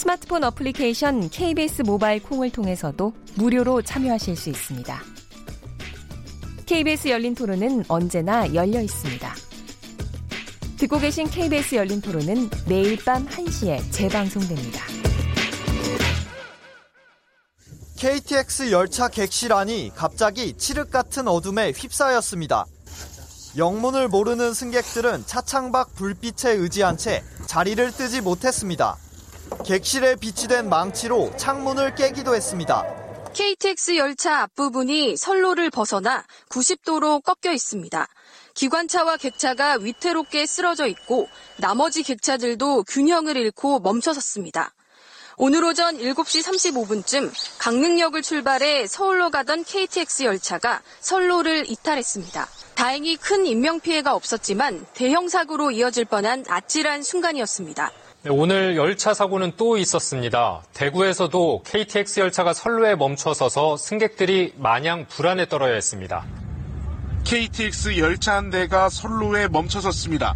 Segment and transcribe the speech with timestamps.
[0.00, 4.98] 스마트폰 어플리케이션 KBS 모바일 콩을 통해서도 무료로 참여하실 수 있습니다.
[6.64, 9.34] KBS 열린 토론은 언제나 열려 있습니다.
[10.78, 14.80] 듣고 계신 KBS 열린 토론은 매일 밤 1시에 재방송됩니다.
[17.98, 22.64] KTX 열차 객실안이 갑자기 칠흑 같은 어둠에 휩싸였습니다.
[23.58, 28.96] 영문을 모르는 승객들은 차창 밖 불빛에 의지한 채 자리를 뜨지 못했습니다.
[29.64, 32.84] 객실에 비치된 망치로 창문을 깨기도 했습니다.
[33.32, 38.08] KTX 열차 앞부분이 선로를 벗어나 90도로 꺾여 있습니다.
[38.54, 44.72] 기관차와 객차가 위태롭게 쓰러져 있고 나머지 객차들도 균형을 잃고 멈춰섰습니다.
[45.42, 52.46] 오늘 오전 7시 35분쯤 강릉역을 출발해 서울로 가던 KTX 열차가 선로를 이탈했습니다.
[52.74, 57.90] 다행히 큰 인명피해가 없었지만 대형 사고로 이어질 뻔한 아찔한 순간이었습니다.
[58.24, 60.62] 네, 오늘 열차 사고는 또 있었습니다.
[60.74, 66.22] 대구에서도 KTX 열차가 선로에 멈춰서서 승객들이 마냥 불안에 떨어야 했습니다.
[67.24, 70.34] KTX 열차 한 대가 선로에 멈춰섰습니다.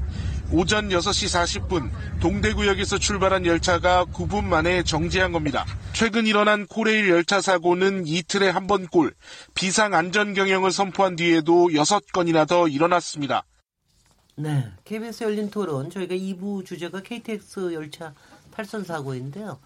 [0.52, 5.64] 오전 6시 40분 동대구역에서 출발한 열차가 9분 만에 정지한 겁니다.
[5.92, 9.14] 최근 일어난 코레일 열차 사고는 이틀에 한 번 꼴,
[9.54, 13.44] 비상 안전 경영을 선포한 뒤에도 6건이나 더 일어났습니다.
[14.36, 18.14] 네, KBS 열린 토론 저희가 2부 주제가 KTX 열차
[18.52, 19.58] 탈선 사고인데요.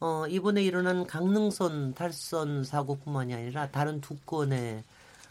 [0.00, 4.82] 어, 이번에 일어난 강릉선 탈선 사고뿐만이 아니라 다른 두 건의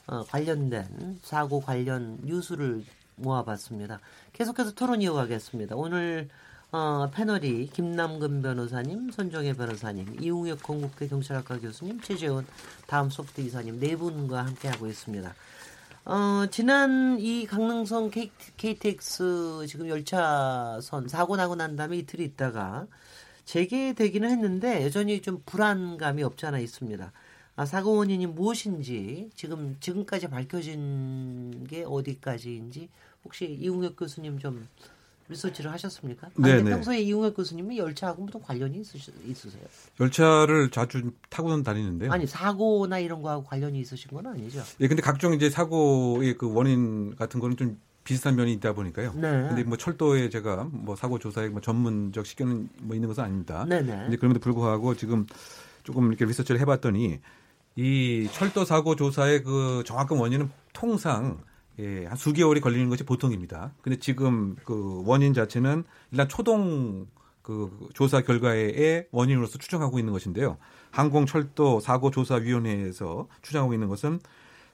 [0.08, 2.84] 어, 관련된 사고 관련 뉴스를
[3.16, 4.00] 모아봤습니다.
[4.34, 5.76] 계속해서 토론 이어가겠습니다.
[5.76, 6.30] 오늘
[6.72, 12.48] 어, 패널이 김남근 변호사님, 손정혜 변호사님, 이웅혁 건국대 경찰학과 교수님, 최재원
[12.88, 15.36] 다음 소프트 이사님 네 분과 함께하고 있습니다.
[16.06, 18.12] 어, 지난 이 강릉선
[18.58, 22.88] KTX 지금 열차선 사고 나고 난 다음에 이틀 있다가
[23.46, 27.12] 재개되기는 했는데 여전히 좀 불안감이 없지 않아 있습니다.
[27.56, 32.90] 아, 사고 원인이 무엇인지 지금 지금까지 밝혀진 게 어디까지인지
[33.24, 34.68] 혹시 이웅혁 교수님 좀
[35.30, 36.30] 리서치를 하셨습니까?
[36.36, 36.72] 네, 네.
[36.72, 39.64] 평소에 이웅혁 교수님은 열차하고 무슨 관련이 있으시, 있으세요?
[40.00, 42.12] 열차를 자주 타고는 다니는데요.
[42.12, 44.62] 아니 사고나 이런 거하고 관련이 있으신 건 아니죠?
[44.80, 49.14] 예, 근데 각종 이제 사고의 그 원인 같은 거는 좀 비슷한 면이 있다 보니까요.
[49.14, 49.22] 네.
[49.48, 53.64] 근데 뭐 철도에 제가 뭐 사고 조사에 뭐 전문적 식견은 뭐 있는 것은 아닙니다.
[53.66, 53.86] 네네.
[53.86, 55.26] 근데 그럼에도 불구하고 지금
[55.84, 57.20] 조금 이렇게 리서치를 해봤더니
[57.76, 61.40] 이 철도 사고 조사의 그 정확한 원인은 통상
[61.80, 63.74] 예, 한 수개월이 걸리는 것이 보통입니다.
[63.82, 67.08] 근데 지금 그 원인 자체는 일단 초동
[67.42, 70.58] 그 조사 결과의 원인으로서 추정하고 있는 것인데요.
[70.92, 74.20] 항공철도 사고조사위원회에서 추정하고 있는 것은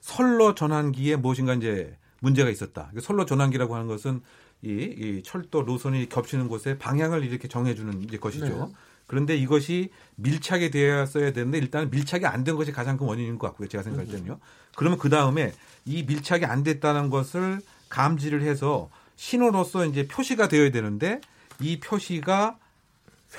[0.02, 2.92] 선로 전환기에 무엇인가 이제 문제가 있었다.
[3.02, 4.22] 선로 전환기라고 하는 것은
[4.62, 8.46] 이, 이 철도 노선이 겹치는 곳에 방향을 이렇게 정해주는 것이죠.
[8.46, 8.74] 네.
[9.09, 13.68] 그런데 이것이 밀착이 되었어야 되는데 일단 밀착이 안 된 것이 가장 큰 원인인 것 같고요.
[13.68, 14.38] 제가 생각할 때는요.
[14.75, 15.52] 그러면 그 다음에
[15.84, 17.59] 이 밀착이 안 됐다는 것을
[17.90, 21.22] 감지를 해서 신호로서 이제 표시가 되어야 되는데
[21.59, 22.58] 이 표시가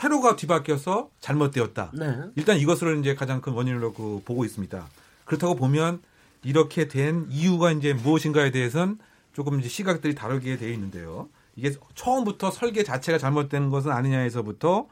[0.03, 1.92] 회로가 뒤바뀌어서 잘못되었다.
[1.94, 2.19] 네.
[2.34, 4.88] 일단 이것을 이제 가장 큰 원인으로 그 보고 있습니다.
[5.25, 6.00] 그렇다고 보면
[6.42, 8.98] 이렇게 된 이유가 이제 무엇인가에 대해서는
[9.34, 11.28] 조금 이제 시각들이 다르게 되어 있는데요.
[11.54, 14.88] 이게 처음부터 설계 자체가 잘못된 것은 아니냐에서부터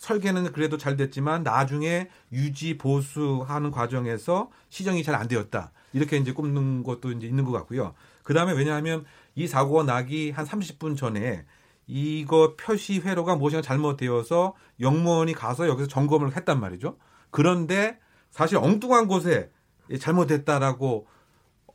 [0.00, 5.72] 설계는 그래도 잘 됐지만 나중에 유지 보수하는 과정에서 시정이 잘 안 되었다.
[5.92, 7.94] 이렇게 이제 꼽는 것도 이제 있는 것 같고요.
[8.22, 11.44] 그 다음에 왜냐하면 이 사고가 나기 한 30분 전에
[11.86, 16.96] 이거 표시 회로가 무엇인가 잘못되어서 영무원이 가서 여기서 점검을 했단 말이죠.
[17.30, 17.98] 그런데
[18.30, 19.50] 사실 엉뚱한 곳에
[19.98, 21.06] 잘못됐다라고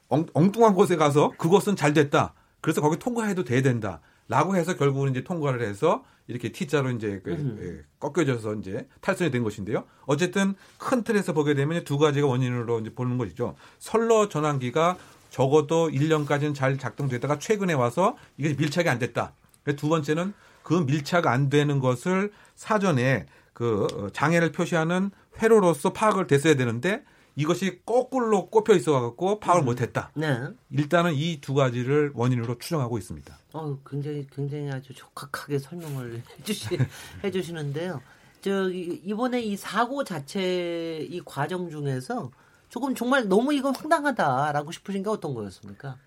[0.07, 2.33] 엉, 엉뚱한 곳에 가서 그것은 잘 됐다.
[2.61, 3.99] 그래서 거기 통과해도 돼야 된다.
[4.27, 9.43] 라고 해서 결국은 이제 통과를 해서 이렇게 T자로 이제 그, 예, 꺾여져서 이제 탈선이 된
[9.43, 9.83] 것인데요.
[10.05, 13.55] 어쨌든 큰 틀에서 보게 되면 두 가지가 원인으로 이제 보는 것이죠.
[13.77, 14.97] 선로 전환기가
[15.29, 19.33] 적어도 1년까지는 잘 작동되다가 최근에 와서 이게 밀착이 안 됐다.
[19.75, 20.33] 두 번째는
[20.63, 25.11] 그 밀착 안 되는 것을 사전에 그 어, 장애를 표시하는
[25.41, 27.03] 회로로서 파악을 됐어야 되는데
[27.35, 29.65] 이것이 거꾸로 꼽혀 있어갖고 파악을 음.
[29.65, 30.11] 못했다.
[30.15, 30.47] 네.
[30.71, 33.37] 일단은 이 두 가지를 원인으로 추정하고 있습니다.
[33.53, 36.77] 어, 굉장히 굉장히 아주 적확하게 설명을 해주시
[37.23, 38.01] 해주시는데요.
[38.41, 42.31] 저 이번에 이 사고 자체 이 과정 중에서
[42.69, 45.97] 조금 정말 너무 이거 황당하다라고 싶으신 게 어떤 거였습니까?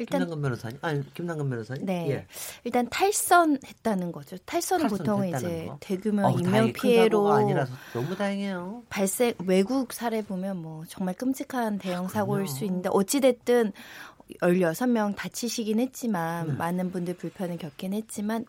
[0.00, 1.84] 일단 김남근 변호사님, 아니 김남근 변호사님.
[1.84, 2.26] 네, 예.
[2.64, 4.38] 일단 탈선했다는 거죠.
[4.46, 5.76] 탈선은 보통 이제 거.
[5.80, 8.84] 대규모 어, 인명 피해로 아니라서 너무 다행이에요.
[8.88, 13.72] 발생 외국 사례 보면 뭐 정말 끔찍한 대형 사고일 수 있는데 어찌 됐든
[14.40, 16.52] 16명 다치시긴 했지만 네.
[16.54, 18.46] 많은 분들 불편을 겪긴 했지만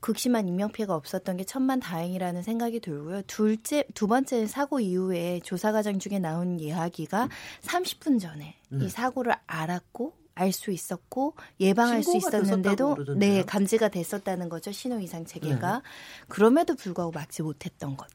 [0.00, 3.22] 극심한 인명 피해가 없었던 게 천만 다행이라는 생각이 들고요.
[3.22, 7.28] 둘째, 두 번째 사고 이후에 조사 과정 중에 나온 이야기가
[7.62, 8.84] 30분 전에 네.
[8.84, 15.24] 이 사고를 알았고 알 수 있었고 예방할 수 있었는데도 네 감지가 됐었다는 거죠 신호 이상
[15.24, 15.82] 체계가 네.
[16.28, 18.06] 그럼에도 불구하고 막지 못했던 것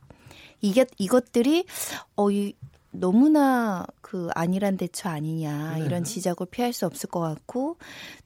[0.62, 1.66] 이게 이것들이
[2.16, 2.54] 어이
[2.92, 5.86] 너무나 그 안일한 대처 아니냐 네.
[5.86, 7.78] 이런 지적을 피할 수 없을 것 같고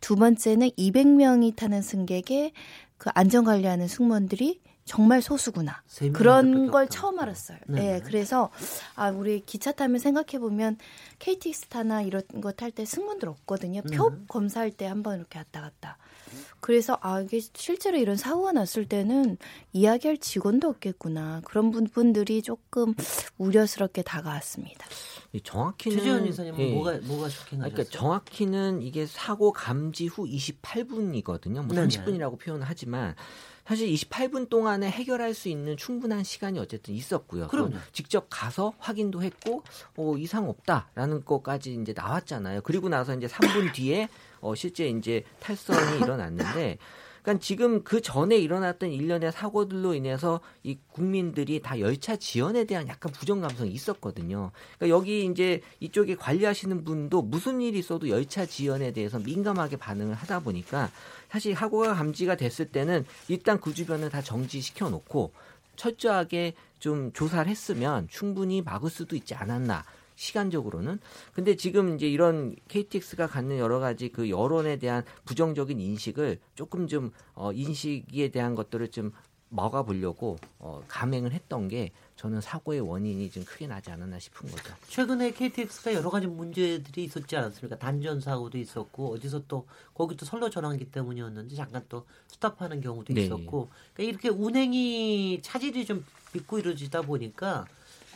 [0.01, 2.51] 두 번째는 200명이 타는 승객의
[2.97, 5.83] 그 안전 관리하는 승무원들이 정말 소수구나.
[6.13, 7.57] 그런 걸 처음 알았어요.
[7.67, 7.93] 네.
[7.99, 8.01] 네.
[8.03, 8.49] 그래서
[8.95, 10.77] 아 우리 기차 타면 생각해 보면
[11.19, 13.81] KTX 타나 이런 거 탈 때 승무원들 없거든요.
[13.83, 14.17] 표 네.
[14.29, 15.97] 검사할 때 한 번 이렇게 왔다 갔다.
[16.61, 19.37] 그래서 아 이게 실제로 이런 사고가 났을 때는
[19.73, 21.41] 이야기할 직원도 없겠구나.
[21.45, 22.93] 그런 분들이 조금
[23.37, 24.87] 우려스럽게 다가왔습니다.
[25.43, 26.73] 정확히는 최재현 이사님은 예.
[26.73, 27.73] 뭐가 뭐가 쇼킹하셨어요?
[27.73, 31.65] 그러니까 정확히는 이게 사고 감지 후 28분이거든요.
[31.65, 33.13] 뭐 30분이라고 표현을 하지만
[33.67, 37.47] 사실 28분 동안에 해결할 수 있는 충분한 시간이 어쨌든 있었고요.
[37.47, 39.61] 그럼 직접 가서 확인도 했고
[39.97, 42.61] 어, 이상 없다라는 것까지 이제 나왔잖아요.
[42.61, 44.07] 그리고 나서 이제 3분 뒤에
[44.39, 46.77] 어, 실제 이제 탈선이 일어났는데
[47.27, 53.11] 그러니까 지금 그 전에 일어났던 일련의 사고들로 인해서 이 국민들이 다 열차 지연에 대한 약간
[53.11, 54.51] 부정 감성이 있었거든요.
[54.77, 60.39] 그러니까 여기 이제 이쪽에 관리하시는 분도 무슨 일이 있어도 열차 지연에 대해서 민감하게 반응을 하다
[60.39, 60.89] 보니까
[61.29, 65.33] 사실 사고가 감지가 됐을 때는 일단 그 주변을 다 정지시켜 놓고
[65.75, 69.83] 철저하게 좀 조사를 했으면 충분히 막을 수도 있지 않았나.
[70.17, 70.99] 시간적으로는.
[71.33, 77.11] 근데 지금 이제 이런 KTX가 갖는 여러 가지 그 여론에 대한 부정적인 인식을 조금 좀
[77.33, 79.13] 어, 인식에 대한 것들을 좀
[79.49, 84.73] 막아보려고 어, 감행을 했던 게 저는 사고의 원인이 좀 크게 나지 않았나 싶은 거죠.
[84.87, 87.77] 최근에 KTX가 여러 가지 문제들이 있었지 않았습니까?
[87.77, 93.23] 단전 사고도 있었고 어디서 또 거기 또 선로 전환기 때문이었는지 잠깐 또 스탑하는 경우도 네.
[93.25, 96.03] 있었고 그러니까 이렇게 운행이 차질이 좀
[96.33, 97.65] 빚고 이루어지다 보니까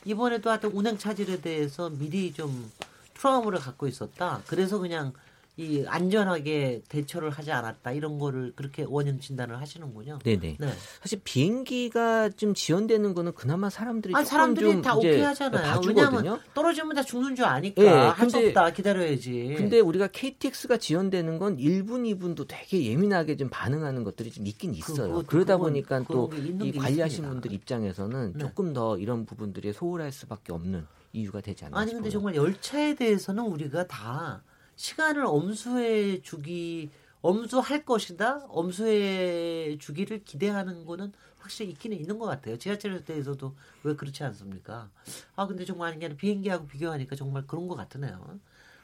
[0.06, 2.72] 이번에도 하여튼 운행 차질에 대해서 미리 좀
[3.14, 4.42] 트라우마를 갖고 있었다.
[4.48, 5.14] 그래서 그냥
[5.58, 10.20] 이 안전하게 대처를 하지 않았다 이런 거를 그렇게 원인 진단을 하시는군요.
[10.24, 10.58] 네네.
[10.60, 10.74] 네.
[11.02, 15.82] 사실 비행기가 좀 지연되는 거는 그나마 사람들이 아, 사람들이 다 오케이 하잖아요.
[15.86, 19.56] 왜냐하면 떨어지면 다 죽는 줄 아니까 네, 할수 없다 기다려야지.
[19.58, 25.16] 근데 우리가 KTX가 지연되는 건 1분 2분도 되게 예민하게 좀 반응하는 것들이 좀 있긴 있어요.
[25.16, 28.40] 그, 그러다 보니까 또 이 관리하시는 분들 입장에서는 네.
[28.40, 32.02] 조금 더 이런 부분들이 소홀할 수밖에 없는 이유가 되지 않나 아니 싶어요.
[32.02, 34.44] 근데 정말 열차에 대해서는 우리가 다
[34.82, 36.90] 시간을 엄수해 주기
[37.22, 42.58] 엄수할 것이다 엄수해 주기를 기대하는 거는 확실히 있기는 있는 것 같아요.
[42.58, 44.90] 지하철에 대해서도 왜 그렇지 않습니까?
[45.36, 48.40] 아 근데 정말 게 비행기하고 비교하니까 정말 그런 것 같으네요.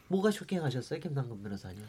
[0.07, 1.81] 뭐가 쇼킹하셨어요, 김남근 변호사님?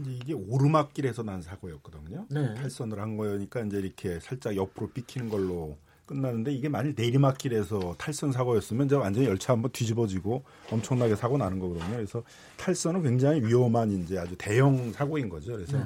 [0.00, 2.26] 이제 이게 오르막길에서 난 사고였거든요.
[2.30, 2.54] 네.
[2.54, 5.76] 탈선을 한 거니까 이제 이렇게 살짝 옆으로 비키는 걸로
[6.06, 11.96] 끝나는데 이게 만일 내리막길에서 탈선 사고였으면 이제 완전히 열차 한번 뒤집어지고 엄청나게 사고 나는 거거든요.
[11.96, 12.22] 그래서
[12.56, 15.52] 탈선은 굉장히 위험한 이제 아주 대형 사고인 거죠.
[15.52, 15.84] 그래서 네.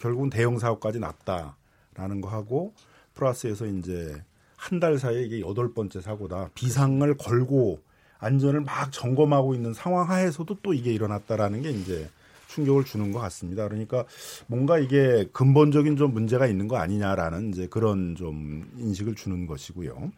[0.00, 2.74] 결국은 대형 사고까지 났다라는 거 하고
[3.14, 4.22] 플러스에서 이제
[4.56, 6.50] 한 달 사이에 이게 여덟 번째 사고다.
[6.54, 7.80] 비상을 걸고
[8.18, 12.08] 안전을 막 점검하고 있는 상황 하에서도 또 이게 일어났다라는 게 이제
[12.48, 13.68] 충격을 주는 것 같습니다.
[13.68, 14.04] 그러니까
[14.46, 20.10] 뭔가 이게 근본적인 좀 문제가 있는 거 아니냐라는 이제 그런 좀 인식을 주는 것이고요.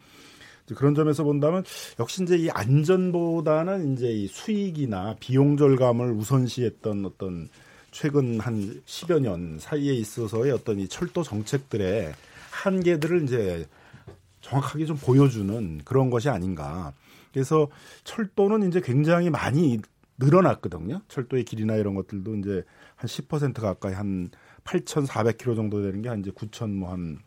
[0.75, 1.63] 그런 점에서 본다면
[1.99, 7.49] 역시 이제 이 안전보다는 이제 이 수익이나 비용 절감을 우선시했던 어떤
[7.91, 12.13] 최근 한 10여 년 사이에 있어서의 어떤 이 철도 정책들의
[12.51, 13.67] 한계들을 이제
[14.41, 16.93] 정확하게 좀 보여주는 그런 것이 아닌가.
[17.33, 17.67] 그래서
[18.03, 19.79] 철도는 이제 굉장히 많이
[20.19, 21.01] 늘어났거든요.
[21.07, 22.63] 철도의 길이나 이런 것들도 이제
[22.95, 24.29] 한 10% 가까이 한
[24.63, 27.19] 8,400km 정도 되는 게 한 이제 9,000 뭐 한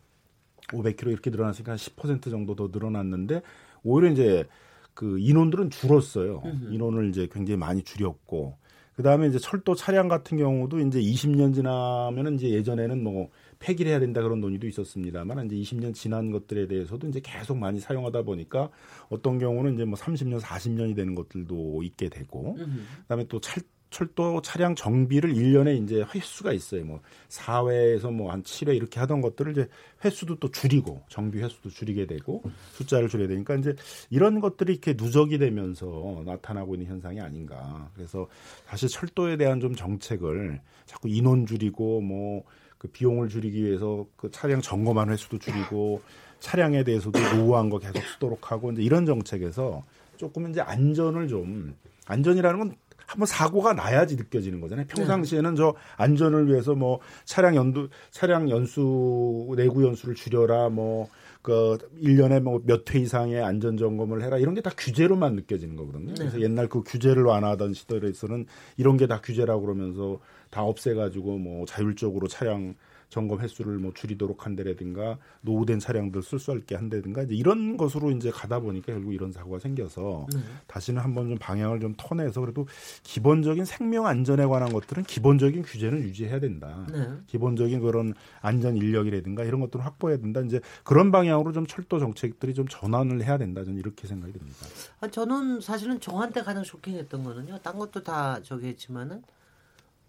[0.67, 3.41] 500km 이렇게 늘어났으니까 한 10% 정도 더 늘어났는데
[3.83, 4.45] 오히려 이제
[4.93, 6.41] 그 인원들은 줄었어요.
[6.69, 8.55] 인원을 이제 굉장히 많이 줄였고
[8.95, 13.29] 그다음에 이제 철도 차량 같은 경우도 이제 20년 지나면은 이제 예전에는 뭐
[13.63, 18.23] 폐기를 해야 된다 그런 논의도 있었습니다만 이제 20년 지난 것들에 대해서도 이제 계속 많이 사용하다
[18.23, 18.69] 보니까
[19.09, 22.57] 어떤 경우는 이제 뭐 30년, 40년이 되는 것들도 있게 되고
[23.03, 26.83] 그다음에 또 찰, 철도 차량 정비를 1년에 이제 횟수가 있어요.
[26.83, 29.67] 뭐 4회에서 뭐 한 7회 이렇게 하던 것들을 이제
[30.03, 32.41] 횟수도 또 줄이고 정비 횟수도 줄이게 되고
[32.71, 33.75] 숫자를 줄여야 되니까 이제
[34.09, 37.89] 이런 것들이 이렇게 누적이 되면서 나타나고 있는 현상이 아닌가.
[37.93, 38.27] 그래서
[38.65, 42.43] 사실 철도에 대한 좀 정책을 자꾸 인원 줄이고 뭐
[42.83, 46.01] 그 비용을 줄이기 위해서 그 차량 점검한 횟수도 줄이고
[46.41, 49.83] 차량에 대해서도 노후한 거 계속 쓰도록 하고 이제 이런 정책에서
[50.17, 51.75] 조금 이제 안전을 좀
[52.07, 52.75] 안전이라는 건
[53.07, 54.85] 한번 사고가 나야지 느껴지는 거잖아요.
[54.87, 61.09] 평상시에는 저 안전을 위해서 뭐 차량 연도 차량 연수 내구 연수를 줄여라 뭐
[61.43, 66.13] 그 1년에 뭐 몇 회 이상의 안전 점검을 해라 이런 게 다 규제로만 느껴지는 거거든요.
[66.17, 66.43] 그래서 네.
[66.43, 68.45] 옛날 그 규제를 완화하던 시절에서는
[68.77, 70.19] 이런 게 다 규제라고 그러면서
[70.53, 72.75] 다 없애 가지고 뭐 자율적으로 차량
[73.09, 78.59] 점검 횟수를 뭐 줄이도록 한다라든가 노후된 차량들 쓸수 있게 한다든가 이제 이런 것으로 이제 가다
[78.59, 80.39] 보니까 결국 이런 사고가 생겨서 네.
[80.67, 82.67] 다시는 한번 좀 방향을 좀 터내서 그래도
[83.03, 86.87] 기본적인 생명 안전에 관한 것들은 기본적인 규제는 유지해야 된다.
[86.91, 87.07] 네.
[87.27, 90.41] 기본적인 그런 안전 인력이라든가 이런 것들을 확보해야 된다.
[90.41, 93.63] 이제 그런 방향으로 좀 철도 정책들이 좀 전환을 해야 된다.
[93.63, 94.65] 저는 이렇게 생각이 듭니다.
[95.01, 97.59] 아, 저는 사실은 저한테 가장 쇼킹했던 거는요.
[97.61, 99.21] 딴 것도 다 저기 했지만은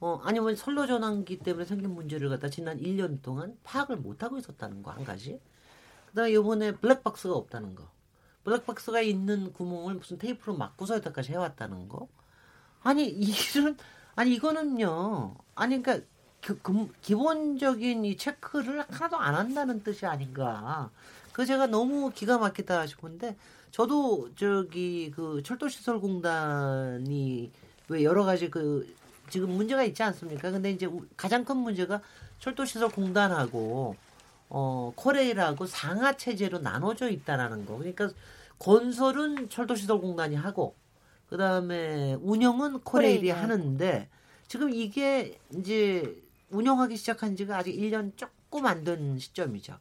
[0.05, 4.91] 어, 아니면 선로 전환기 때문에 생긴 문제를 갖다 지난 1년 동안 파악을 못하고 있었다는 거
[4.91, 5.41] 한 가지.
[6.09, 7.89] 그다음에 이번에 블랙박스가 없다는 거.
[8.45, 12.09] 블랙박스가 있는 구멍을 무슨 테이프로 막고서 여기까지 해왔다는 거.
[12.83, 13.79] 아니 이런
[14.15, 15.37] 아니 이거는요.
[15.55, 16.07] 아니 그러니까
[16.43, 20.91] 그, 그, 기본적인 이 체크를 하나도 안 한다는 뜻이 아닌가.
[21.33, 23.39] 그 제가 너무 기가 막히다 싶은데
[23.71, 27.51] 저도 저기 그 철도시설공단이
[27.89, 28.87] 왜 여러 가지 그
[29.31, 30.51] 지금 문제가 있지 않습니까?
[30.51, 32.01] 근데 이제 가장 큰 문제가
[32.41, 33.97] 철도시설 공단하고
[34.49, 37.77] 어 코레일하고 상하 체제로 나눠져 있다라는 거.
[37.79, 38.11] 그러니까
[38.59, 40.75] 건설은 철도시설 공단이 하고
[41.29, 43.35] 그 다음에 운영은 코레일이 코레일.
[43.37, 44.09] 하는데
[44.49, 49.77] 지금 이게 이제 운영하기 시작한 지가 아직 1년 조금 안 된 시점이죠.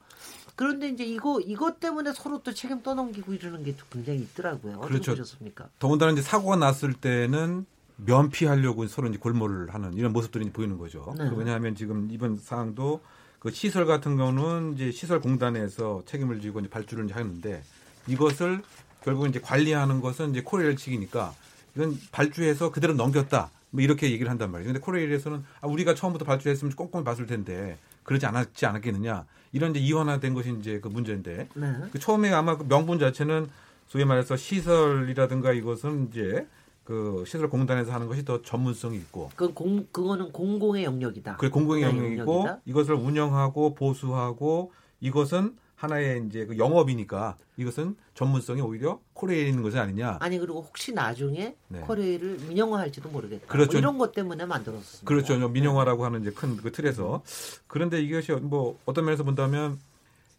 [0.55, 4.79] 그런데 이제 이거 이것 때문에 서로 또 책임 떠넘기고 이러는 게 굉장히 있더라고요.
[4.81, 5.12] 그렇죠.
[5.12, 5.69] 보셨습니까?
[5.79, 7.65] 더군다나 이제 사고가 났을 때는
[7.97, 11.13] 면피하려고 서로 이제 골몰을 하는 이런 모습들이 보이는 거죠.
[11.17, 11.29] 네.
[11.35, 13.01] 왜냐하면 지금 이번 사항도
[13.39, 17.62] 그 시설 같은 경우는 이제 시설 공단에서 책임을 지고 이제 발주를 이제 하는데
[18.07, 18.62] 이것을
[19.03, 21.33] 결국 이제 관리하는 것은 이제 코레일 측이니까
[21.75, 23.51] 이건 발주해서 그대로 넘겼다.
[23.71, 24.71] 뭐 이렇게 얘기를 한단 말이에요.
[24.71, 29.25] 근데 코레일에서는 아, 우리가 처음부터 발주했으면 꼼꼼히 봤을 텐데 그러지 않았지 않았겠느냐.
[29.51, 31.73] 이런 이제 이원화된 것이 이제 그 문제인데 네.
[31.91, 33.50] 그 처음에 아마 그 명분 자체는
[33.88, 36.47] 소위 말해서 시설이라든가 이것은 이제
[36.84, 39.32] 그 시설 공단에서 하는 것이 더 전문성이 있고.
[39.36, 41.38] 그 공, 그거는 공공의 영역이다.
[41.38, 42.62] 그 공공의 영역이고 영역이다?
[42.66, 50.18] 이것을 운영하고 보수하고 이것은 하나의 이제 그 영업이니까 이것은 전문성이 오히려 코레일에 있는 것이 아니냐.
[50.22, 51.80] 아니 그리고 혹시 나중에 네.
[51.82, 53.48] 코레일을 민영화할지도 모르겠다.
[53.48, 53.74] 그렇죠.
[53.74, 55.06] 뭐 이런 것 때문에 만들었습니다.
[55.06, 55.50] 그렇죠.
[55.50, 57.22] 민영화라고 하는 이제 큰 그 틀에서
[57.68, 59.78] 그런데 이것이 뭐 어떤 면에서 본다면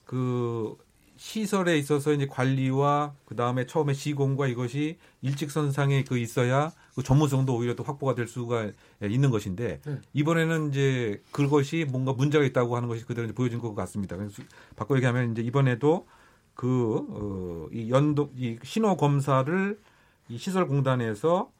[0.07, 0.77] 그
[1.25, 7.75] 시설에 있어서 이제 관리와 그 다음에 처음에 시공과 이것이 일직선상에 그 있어야 그 전문성도 오히려
[7.75, 8.71] 또 확보가 될 수가
[9.03, 10.01] 있는 것인데 네.
[10.13, 14.19] 이번에는 이제 그것이 뭔가 문제가 있다고 하는 것이 그대로 보여진 것 같습니다.
[14.19, 14.43] 그래서
[14.77, 16.07] 바꿔 얘기하면 이제 이번에도
[16.53, 19.81] 그, 어, 이 연도, 이 신호 검사를
[20.29, 21.51] 이 시설공단에서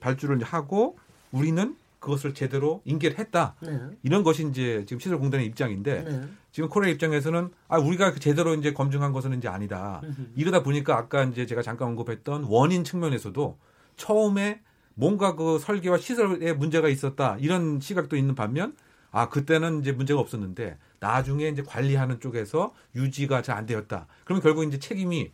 [0.00, 0.98] 발주를 하고
[1.30, 3.54] 우리는 그것을 제대로 인계를 했다.
[3.60, 3.78] 네.
[4.02, 6.22] 이런 것이 이제 지금 시설공단의 입장인데 네.
[6.50, 10.00] 지금 코레 입장에서는 아 우리가 그 제대로 이제 검증한 것은 이제 아니다.
[10.34, 13.58] 이러다 보니까 아까 이제 제가 잠깐 언급했던 원인 측면에서도
[13.96, 14.60] 처음에
[14.94, 18.74] 뭔가 그 설계와 시설에 문제가 있었다 이런 시각도 있는 반면
[19.12, 24.06] 아 그때는 이제 문제가 없었는데 나중에 이제 관리하는 쪽에서 유지가 잘 안 되었다.
[24.24, 25.30] 그러면 결국 이제 책임이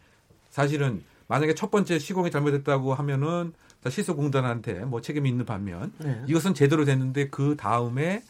[0.50, 3.52] 사실은 만약에 첫 번째 시공이 잘못됐다고 하면은
[3.90, 6.22] 시설공단한테 뭐 책임이 있는 반면 네.
[6.26, 8.22] 이것은 제대로 됐는데 그 다음에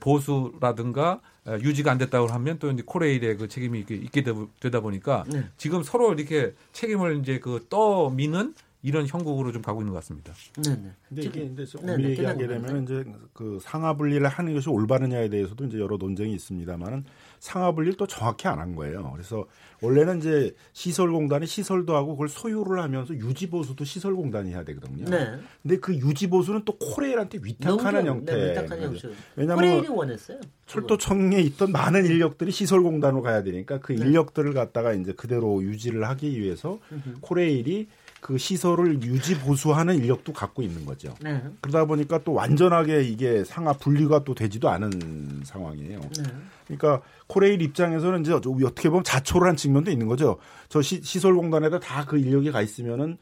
[0.00, 1.20] 보수라든가
[1.62, 4.24] 유지가 안 됐다고 하면 또 이제 코레일의 그 책임이 있게
[4.60, 5.44] 되다 보니까 네.
[5.56, 10.32] 지금 서로 이렇게 책임을 이제 그 떠미는 이런 형국으로 좀 가고 있는 것 같습니다.
[10.62, 10.90] 네, 네.
[11.08, 15.64] 근데 이게 이제 엄밀히 네, 얘기하게 되면 이제 그 상하 분리를 하는 것이 올바르냐에 대해서도
[15.64, 17.04] 이제 여러 논쟁이 있습니다만은
[17.38, 19.10] 상하 분리를 또 정확히 안 한 거예요.
[19.12, 19.44] 그래서
[19.82, 25.04] 원래는 이제 시설공단이 시설도 하고 그걸 소유를 하면서 유지보수도 시설공단이 해야 되거든요.
[25.04, 25.38] 네.
[25.62, 28.34] 근데 그 유지보수는 또 코레일한테 위탁하는 네, 형태.
[28.34, 29.10] 네, 위탁하는 형식.
[29.36, 30.38] 왜냐하면 원했어요.
[30.66, 34.06] 철도청에 있던 많은 인력들이 시설공단으로 가야 되니까 그 네.
[34.06, 36.78] 인력들을 갖다가 이제 그대로 유지를 하기 위해서
[37.20, 37.88] 코레일이
[38.26, 41.14] 그 시설을 유지 보수하는 인력도 갖고 있는 거죠.
[41.22, 41.40] 네.
[41.60, 46.00] 그러다 보니까 또 완전하게 이게 상하 분리가 또 되지도 않은 상황이에요.
[46.00, 46.24] 네.
[46.66, 50.38] 그러니까 코레일 입장에서는 이제 어떻게 보면 자초를 한 측면도 있는 거죠.
[50.68, 53.16] 저 시, 시설공단에다 다 그 인력이 가 있으면은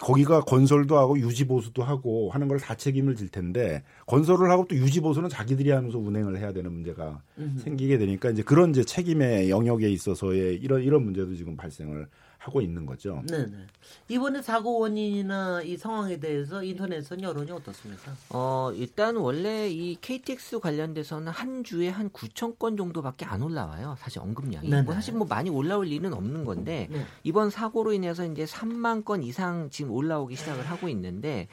[0.00, 4.74] 거기가 건설도 하고 유지 보수도 하고 하는 걸 다 책임을 질 텐데 건설을 하고 또
[4.74, 7.60] 유지 보수는 자기들이 하면서 운행을 해야 되는 문제가 음흠.
[7.60, 12.08] 생기게 되니까 이제 그런 이제 책임의 영역에 있어서의 이런 이런 문제도 지금 발생을
[12.38, 13.22] 하고 있는 거죠.
[13.26, 13.66] 네, 네.
[14.08, 18.12] 이번에 사고 원인이나 이 상황에 대해서 인터넷은 여론이 어떻습니까?
[18.30, 23.96] 어, 일단 원래 이 KTX 관련돼서는 한 주에 한 9천 건 정도밖에 안 올라와요.
[23.98, 24.68] 사실 언급량이.
[24.68, 25.00] 네, 뭐 네.
[25.00, 27.04] 사실 뭐 많이 올라올 리는 없는 건데 네.
[27.24, 31.48] 이번 사고로 인해서 이제 3만 건 이상 지금 올라오기 시작을 하고 있는데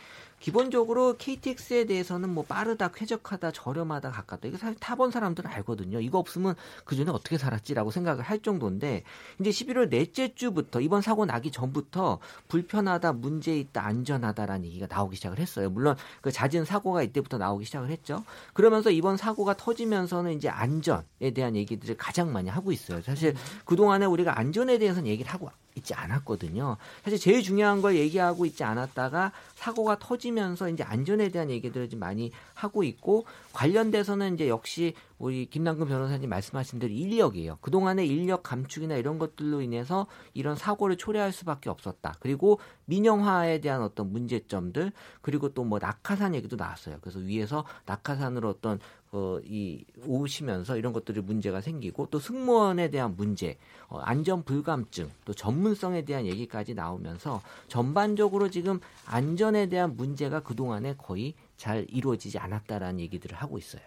[0.46, 4.48] 기본적으로 KTX에 대해서는 뭐 빠르다, 쾌적하다, 저렴하다, 가깝다.
[4.48, 6.00] 이거 사실 타본 사람들은 알거든요.
[6.00, 9.02] 이거 없으면 그 전에 어떻게 살았지라고 생각을 할 정도인데
[9.40, 15.40] 이제 11월 넷째 주부터 이번 사고 나기 전부터 불편하다, 문제 있다, 안전하다라는 얘기가 나오기 시작을
[15.40, 15.72] 했어요.
[15.72, 18.24] 물론 그 잦은 사고가 이때부터 나오기 시작을 했죠.
[18.54, 23.02] 그러면서 이번 사고가 터지면서는 이제 안전에 대한 얘기들을 가장 많이 하고 있어요.
[23.02, 23.34] 사실
[23.66, 26.78] 그동안에 우리가 안전에 대해서는 얘기를 하고 있지 않았거든요.
[27.04, 32.32] 사실 제일 중요한 걸 얘기하고 있지 않았다가 사고가 터지면서 이제 안전에 대한 얘기들을 좀 많이
[32.54, 37.58] 하고 있고 관련돼서는 이제 역시 우리 김남근 변호사님 말씀하신 대로 인력이에요.
[37.62, 42.16] 그동안의 인력 감축이나 이런 것들로 인해서 이런 사고를 초래할 수밖에 없었다.
[42.20, 46.98] 그리고 민영화에 대한 어떤 문제점들 그리고 또 뭐 낙하산 얘기도 나왔어요.
[47.02, 48.80] 그래서 위에서 낙하산으로 어떤
[49.12, 53.58] 어, 이 오시면서 이런 것들이 문제가 생기고 또 승무원에 대한 문제,
[53.88, 61.34] 어, 안전 불감증, 또 전문성에 대한 얘기까지 나오면서 전반적으로 지금 안전에 대한 문제가 그동안에 거의
[61.58, 63.84] 잘 이루어지지 않았다라는 얘기들을 하고 있어요.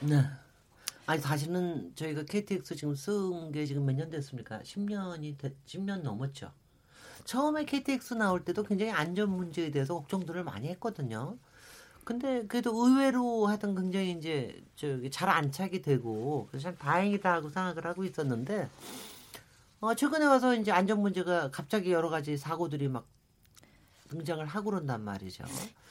[0.00, 0.24] 네.
[1.06, 4.60] 아니 사실은 저희가 KTX 지금 쓴 게 지금 몇 년 됐습니까?
[4.60, 6.52] 10년이 10년 넘었죠.
[7.24, 11.36] 처음에 KTX 나올 때도 굉장히 안전 문제에 대해서 걱정들을 많이 했거든요.
[12.04, 17.86] 근데 그래도 의외로 하여튼 굉장히 이제 저기 잘 안착이 되고 그래서 참 다행이다 하고 생각을
[17.86, 18.68] 하고 있었는데
[19.80, 23.06] 어 최근에 와서 이제 안전 문제가 갑자기 여러 가지 사고들이 막
[24.10, 25.44] 등장을 하고 그런단 말이죠.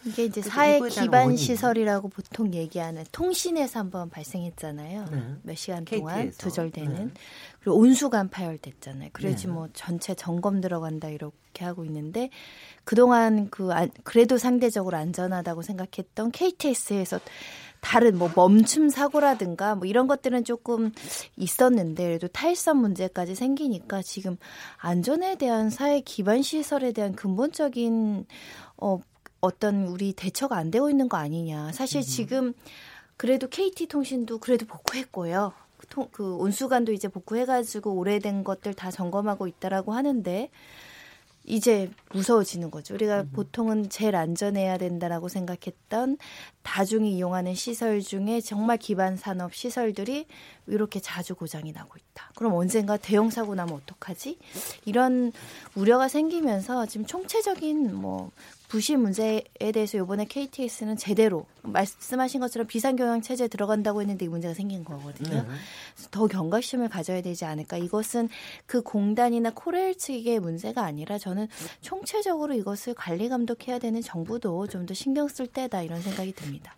[0.05, 1.35] 이게 이제 사회 기반.
[1.35, 5.05] 시설이라고 보통 얘기하는 통신에서 한번 발생했잖아요.
[5.11, 5.35] 네.
[5.43, 6.38] 몇 시간 동안 KT에서.
[6.38, 7.13] 두절되는 네.
[7.61, 9.09] 그리고 온수관 파열됐잖아요.
[9.13, 9.53] 그래야지 네.
[9.53, 12.29] 뭐 전체 점검 들어간다 이렇게 하고 있는데
[12.83, 17.19] 그동안 그 아, 그래도 상대적으로 안전하다고 생각했던 KTX에서
[17.81, 20.91] 다른 뭐 멈춤 사고라든가 뭐 이런 것들은 조금
[21.37, 24.37] 있었는데 그래도 타일성 문제까지 생기니까 지금
[24.77, 28.25] 안전에 대한 사회 기반 시설에 대한 근본적인
[28.77, 28.99] 어
[29.41, 31.71] 어떤 우리 대처가 안 되고 있는 거 아니냐.
[31.71, 32.03] 사실 음.
[32.03, 32.53] 지금
[33.17, 35.53] 그래도 KT 통신도 그래도 복구했고요.
[35.89, 40.49] 통, 그 온수관도 이제 복구해가지고 오래된 것들 다 점검하고 있다라고 하는데
[41.43, 42.93] 이제 무서워지는 거죠.
[42.93, 43.32] 우리가 음.
[43.34, 46.17] 보통은 제일 안전해야 된다라고 생각했던
[46.62, 50.28] 다중이 이용하는 시설 중에 정말 기반 산업 시설들이
[50.67, 52.32] 이렇게 자주 고장이 나고 있다.
[52.36, 54.38] 그럼 언젠가 대형 사고 나면 어떡하지?
[54.86, 55.32] 이런
[55.75, 58.32] 우려가 생기면서 지금 총체적인 뭐
[58.69, 59.41] 부실 문제에
[59.73, 65.41] 대해서 이번에 KTX는 제대로 말씀하신 것처럼 비상경영 체제에 들어간다고 했는데 이 문제가 생긴 거거든요.
[65.41, 65.47] 네.
[66.12, 67.77] 더 경각심을 가져야 되지 않을까.
[67.77, 68.29] 이것은
[68.67, 71.47] 그 공단이나 코레일 측의 문제가 아니라 저는
[71.82, 76.75] 총체적으로 이것을 관리 감독해야 되는 정부도 좀 더 신경 쓸 때다 이런 생각이 듭니다.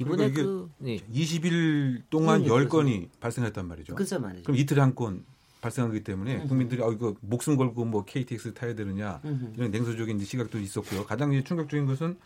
[0.00, 0.98] 이번에 그 네.
[1.12, 3.94] 20일 동안 네, 10건이 발생했단 말이죠.
[3.94, 4.44] 그죠 말이죠.
[4.44, 5.24] 그럼 이틀에 한 건
[5.60, 9.20] 발생하기 때문에 국민들이 아 이거 목숨 걸고 뭐 KTX 타야 되느냐
[9.56, 11.04] 이런 냉소적인 시각도 있었고요.
[11.04, 12.18] 가장 충격적인 것은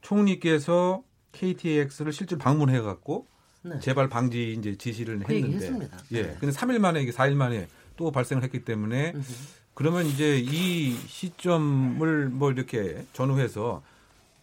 [0.00, 3.26] 총리께서 KTX를 실제로 방문해 갖고
[3.62, 3.78] 네.
[3.80, 6.22] 재발 방지 이제 지시를 그 했는데 예.
[6.22, 6.36] 네.
[6.40, 9.14] 근데 3일 만에 이게 4일 만에 또 발생을 했기 때문에.
[9.78, 13.80] 그러면 이제 이 시점을 뭐 이렇게 전후해서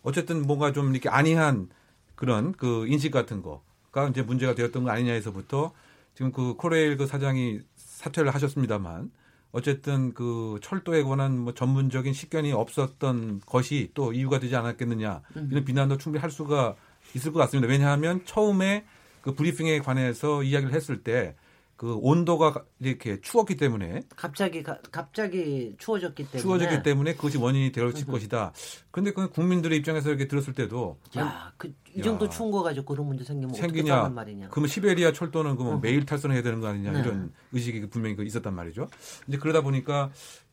[0.01, 1.67] 어쨌든 뭔가 좀 이렇게 안이한
[2.15, 5.73] 그런 그 인식 같은 거가 이제 문제가 되었던 거 아니냐에서부터
[6.13, 7.59] 지금 그 코레일 그 사장이
[8.05, 9.11] 사퇴를 하셨습니다만
[9.51, 15.97] 어쨌든 그 철도에 관한 뭐 전문적인 식견이 없었던 것이 또 이유가 되지 않았겠느냐 이런 비난도
[15.97, 16.75] 충분히 할 수가
[17.15, 17.71] 있을 것 같습니다.
[17.71, 18.85] 왜냐하면 처음에
[19.21, 21.35] 그 브리핑에 관해서 이야기를 했을 때
[21.77, 27.91] 그 온도가 이렇게 추웠기 때문에 갑자기 가, 갑자기 추워졌기 때문에 추워졌기 때문에 그것이 원인이 될
[27.91, 28.53] 것이다.
[28.91, 32.85] 그런데 그 국민들의 입장에서 이렇게 들었을 때도 야, 그, 이 정도 야, 추운 거 가지고
[32.85, 34.07] 그런 문제 생기면 생기냐?
[34.07, 34.49] 말이냐?
[34.49, 36.99] 그러면 시베리아 철도는 그러면 매일 탈선해야 되는 거 아니냐 네.
[37.01, 38.87] 이런 의식이 분명히 그 있었단 말이죠.
[39.27, 40.11] 이제 그러다 보니까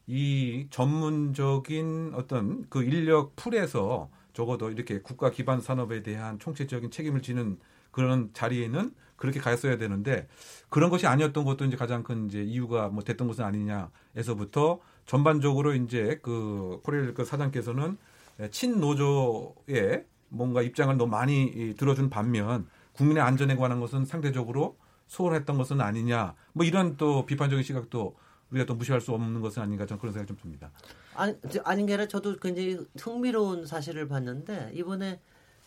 [0.09, 7.59] 이 전문적인 어떤 그 인력 풀에서 적어도 이렇게 국가 기반 산업에 대한 총체적인 책임을 지는
[7.93, 10.27] 그런 자리에는 그렇게 가였어야 되는데
[10.69, 16.19] 그런 것이 아니었던 것도 이제 가장 큰 이제 이유가 뭐 됐던 것은 아니냐에서부터 전반적으로 이제
[16.23, 17.97] 그 코레일 그 사장께서는
[18.51, 24.77] 친노조의 뭔가 입장을 너무 많이 들어준 반면 국민의 안전에 관한 것은 상대적으로
[25.07, 26.35] 소홀했던 것은 아니냐.
[26.53, 28.17] 뭐 이런 또 비판적인 시각도
[28.51, 30.71] 우리가 또 무시할 수 없는 것은 아닌가 저는 그런 생각이 좀 듭니다.
[31.15, 35.21] 아니, 아닌 게 아니라 저도 굉장히 흥미로운 사실을 봤는데 이번에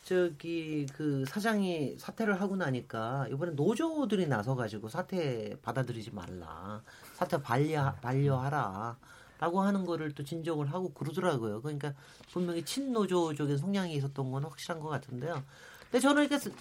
[0.05, 6.83] 저기 그 사장이 사퇴를 하고 나니까 이번에 노조들이 나서 가지고 사퇴 받아들이지 말라.
[7.15, 8.97] 사퇴 반려 반려하라.
[9.39, 11.61] 라고 하는 거를 또 진정을 하고 그러더라고요.
[11.63, 11.93] 그러니까
[12.31, 15.43] 분명히 친노조적인 성향이 있었던 건 확실한 것 같은데요.
[15.85, 16.51] 근데 저는 이렇게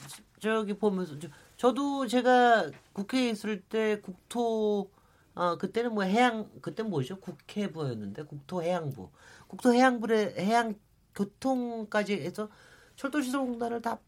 [0.40, 1.14] 저기 보면서
[1.58, 4.90] 저도 제가 국회에 있을 때 국토
[5.34, 9.10] 어 그때는 뭐 해양 그때 뭐죠 국회부였는데 국토해양부
[9.48, 10.76] 국토해양부의 해양
[11.14, 12.48] 교통까지 해서
[12.96, 13.98] 철도시설공단을 다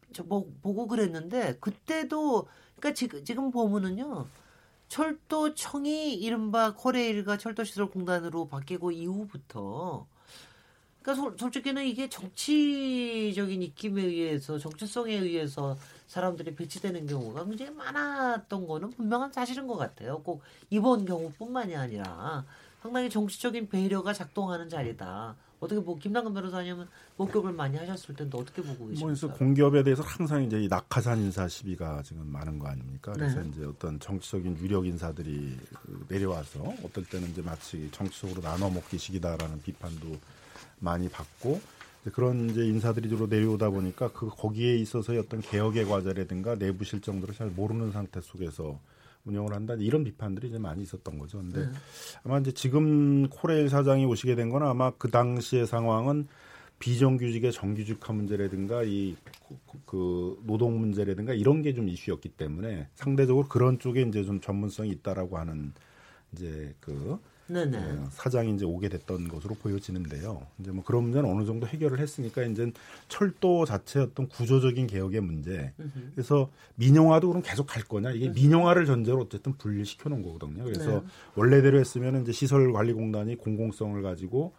[0.61, 4.27] 보고 그랬는데 그때도 그러니까 지금 지금 보면은요
[4.87, 10.07] 철도청이 이른바 코레일과 철도시설공단으로 바뀌고 이후부터
[11.01, 19.31] 그러니까 솔직히는 이게 정치적인 입김에 의해서 정체성에 의해서 사람들이 배치되는 경우가 굉장히 많았던 거는 분명한
[19.31, 20.21] 사실인 것 같아요.
[20.23, 22.45] 꼭 이번 경우뿐만이 아니라
[22.81, 25.35] 상당히 정치적인 배려가 작동하는 자리다.
[25.59, 26.85] 어떻게 뭐 김남근 변호사님은
[27.17, 29.05] 목격을 많이 하셨을 텐데 어떻게 보고 계십니까?
[29.05, 33.13] 그래서 공기업에 대해서 항상 이제 이 낙하산 인사 시비가 지금 많은 거 아닙니까?
[33.13, 33.49] 그래서 네.
[33.49, 35.57] 이제 어떤 정치적인 유력 인사들이
[36.07, 40.17] 내려와서 어떨 때는 이제 마치 정치적으로 나눠 먹기 식이다라는 비판도
[40.79, 41.59] 많이 받고
[42.13, 47.47] 그런 이제 인사들이 주로 내려오다 보니까 그 거기에 있어서의 어떤 개혁의 과제라든가 내부 실정들을 잘
[47.47, 48.79] 모르는 상태 속에서
[49.27, 51.37] 운영을 한다 이런 비판들이 이제 많이 있었던 거죠.
[51.39, 51.71] 근데 네.
[52.23, 56.27] 아마 이제 지금 코레일 사장이 오시게 된 건 아마 그 당시의 상황은
[56.79, 59.15] 비정규직의 정규직화 문제라든가 이
[59.85, 65.37] 그 노동 문제라든가 이런 게 좀 이슈였기 때문에 상대적으로 그런 쪽에 이제 좀 전문성이 있다라고
[65.37, 65.73] 하는
[66.33, 67.77] 이제 그 네네.
[67.77, 70.45] 어, 사장이 이제 오게 됐던 것으로 보여지는데요.
[70.59, 72.71] 이제 뭐 그런 문제는 어느 정도 해결을 했으니까 이제
[73.07, 75.73] 철도 자체 어떤 구조적인 개혁의 문제.
[76.13, 78.11] 그래서 민영화도 그럼 계속 갈 거냐?
[78.11, 80.63] 이게 민영화를 전제로 어쨌든 분리시켜 놓은 거거든요.
[80.63, 81.03] 그래서 네.
[81.35, 84.53] 원래대로 했으면 이제 시설관리공단이 공공성을 가지고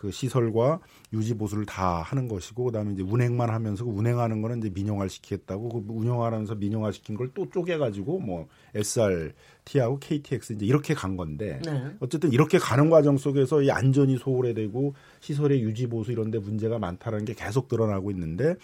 [0.00, 0.80] 그 시설과
[1.12, 5.68] 유지 보수를 다 하는 것이고 그다음에 이제 운행만 하면서 그 운행하는 거는 이제 민영화를 시키겠다고
[5.68, 11.60] 그 운영하면서 민영화 시킨 걸 또 쪼개 가지고 뭐 SRT하고 KTX 이제 이렇게 간 건데
[11.64, 11.84] 네.
[12.00, 17.24] 어쨌든 이렇게 가는 과정 속에서 이 안전이 소홀해되고 시설의 유지 보수 이런 데 문제가 많다는
[17.24, 18.56] 게 계속 드러나고 있는데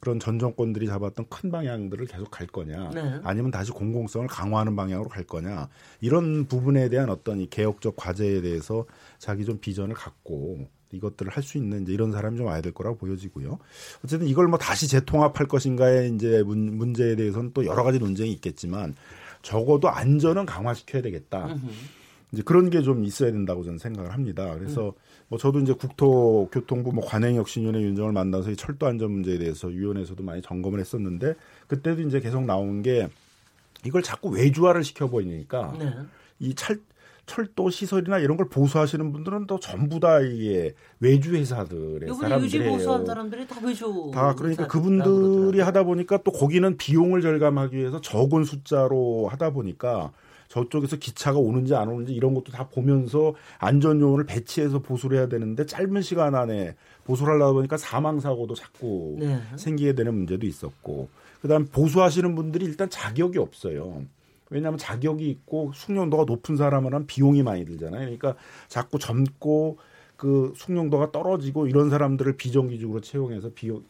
[0.00, 3.20] 그런 전 정권들이 잡았던 큰 방향들을 계속 갈 거냐 네.
[3.22, 5.68] 아니면 다시 공공성을 강화하는 방향으로 갈 거냐
[6.00, 8.84] 이런 부분에 대한 어떤 이 개혁적 과제에 대해서
[9.18, 12.96] 자기 좀 비전을 갖고 이것들을 할 수 있는 이제 이런 사람이 좀 와야 될 거라고
[12.98, 13.58] 보여지고요.
[14.04, 18.94] 어쨌든 이걸 뭐 다시 재통합할 것인가의 이제 문, 문제에 대해서는 또 여러 가지 논쟁이 있겠지만
[19.42, 21.56] 적어도 안전은 강화시켜야 되겠다.
[22.32, 24.54] 이제 그런 게 좀 있어야 된다고 저는 생각을 합니다.
[24.54, 24.92] 그래서 음.
[25.28, 30.40] 뭐 저도 이제 국토교통부 뭐 관행혁신위원회 윤정을 만나서 이 철도 안전 문제에 대해서 위원회에서도 많이
[30.42, 31.34] 점검을 했었는데
[31.66, 33.08] 그때도 이제 계속 나온 게
[33.84, 35.92] 이걸 자꾸 외주화를 시켜 보이니까 네.
[36.38, 36.80] 이 철,
[37.26, 42.40] 철도 시설이나 이런 걸 보수하시는 분들은 또 전부 다 이게 외주 회사들의 사람들이에요.
[42.44, 44.10] 유지 보수한 사람들이 다 외주.
[44.12, 50.12] 다 그러니까 그분들이 하다 보니까 또 거기는 비용을 절감하기 위해서 적은 숫자로 하다 보니까
[50.48, 55.64] 저쪽에서 기차가 오는지 안 오는지 이런 것도 다 보면서 안전 요원을 배치해서 보수를 해야 되는데
[55.64, 59.40] 짧은 시간 안에 보수를 하려다 보니까 사망 사고도 자꾸 네.
[59.56, 61.08] 생기게 되는 문제도 있었고
[61.40, 64.02] 그다음 보수하시는 분들이 일단 자격이 없어요.
[64.52, 68.00] 왜냐하면 자격이 있고 숙련도가 높은 사람은 한 비용이 많이 들잖아요.
[68.02, 68.36] 그러니까
[68.68, 69.78] 자꾸 젊고
[70.16, 73.82] 그 숙련도가 떨어지고 이런 사람들을 비정규직으로 채용해서 비용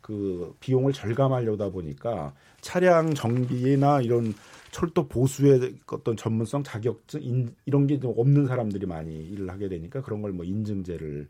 [0.00, 4.34] 그 비용을 절감하려다 보니까 차량 정비나 이런
[4.70, 10.02] 철도 보수의 어떤 전문성 자격증 인, 이런 게 좀 없는 사람들이 많이 일을 하게 되니까
[10.02, 11.28] 그런 걸 뭐 인증제를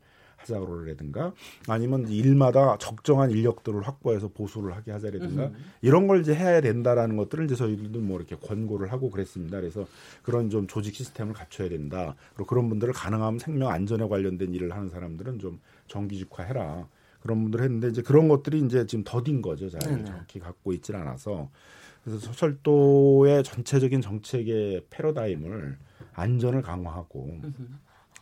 [0.55, 1.33] 하자라든가
[1.69, 5.51] 아니면 일마다 적정한 인력들을 확보해서 보수를 하게 하자라든가
[5.83, 9.61] 이런 걸 이제 해야 된다라는 것들을 이제 저희들도 뭐 이렇게 권고를 하고 그랬습니다.
[9.61, 9.87] 그래서
[10.23, 12.15] 그런 좀 조직 시스템을 갖춰야 된다.
[12.35, 16.89] 그리고 그런 분들을 가능하면 생명 안전에 관련된 일을 하는 사람들은 좀 정규직화해라.
[17.21, 19.69] 그런 분들 했는데 이제 그런 것들이 이제 지금 더딘 거죠.
[19.69, 21.51] 잘 정확히 갖고 있질 않아서
[22.05, 25.77] 그래서 철도의 전체적인 정책의 패러다임을
[26.15, 27.41] 안전을 강화하고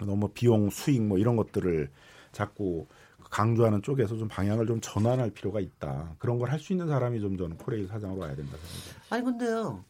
[0.01, 1.91] 너무 비용 수익 뭐 이런 것들을
[2.35, 2.87] 자꾸
[3.31, 6.15] 강조하는 쪽에서 좀 방향을 좀 전환할 필요가 있다.
[6.19, 9.01] 그런 걸 할 수 있는 사람이 좀 저는 코레일 사장으로 와야 된다 생각합니다.
[9.11, 9.85] 아니 근데요.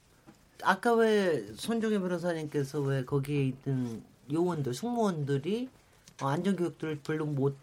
[0.63, 4.03] 아까 왜 손종혜 변호사님께서 왜 거기에 있는
[4.33, 5.69] 요원들, 승무원들이
[6.23, 7.57] 어, 안전교육들을 별로 못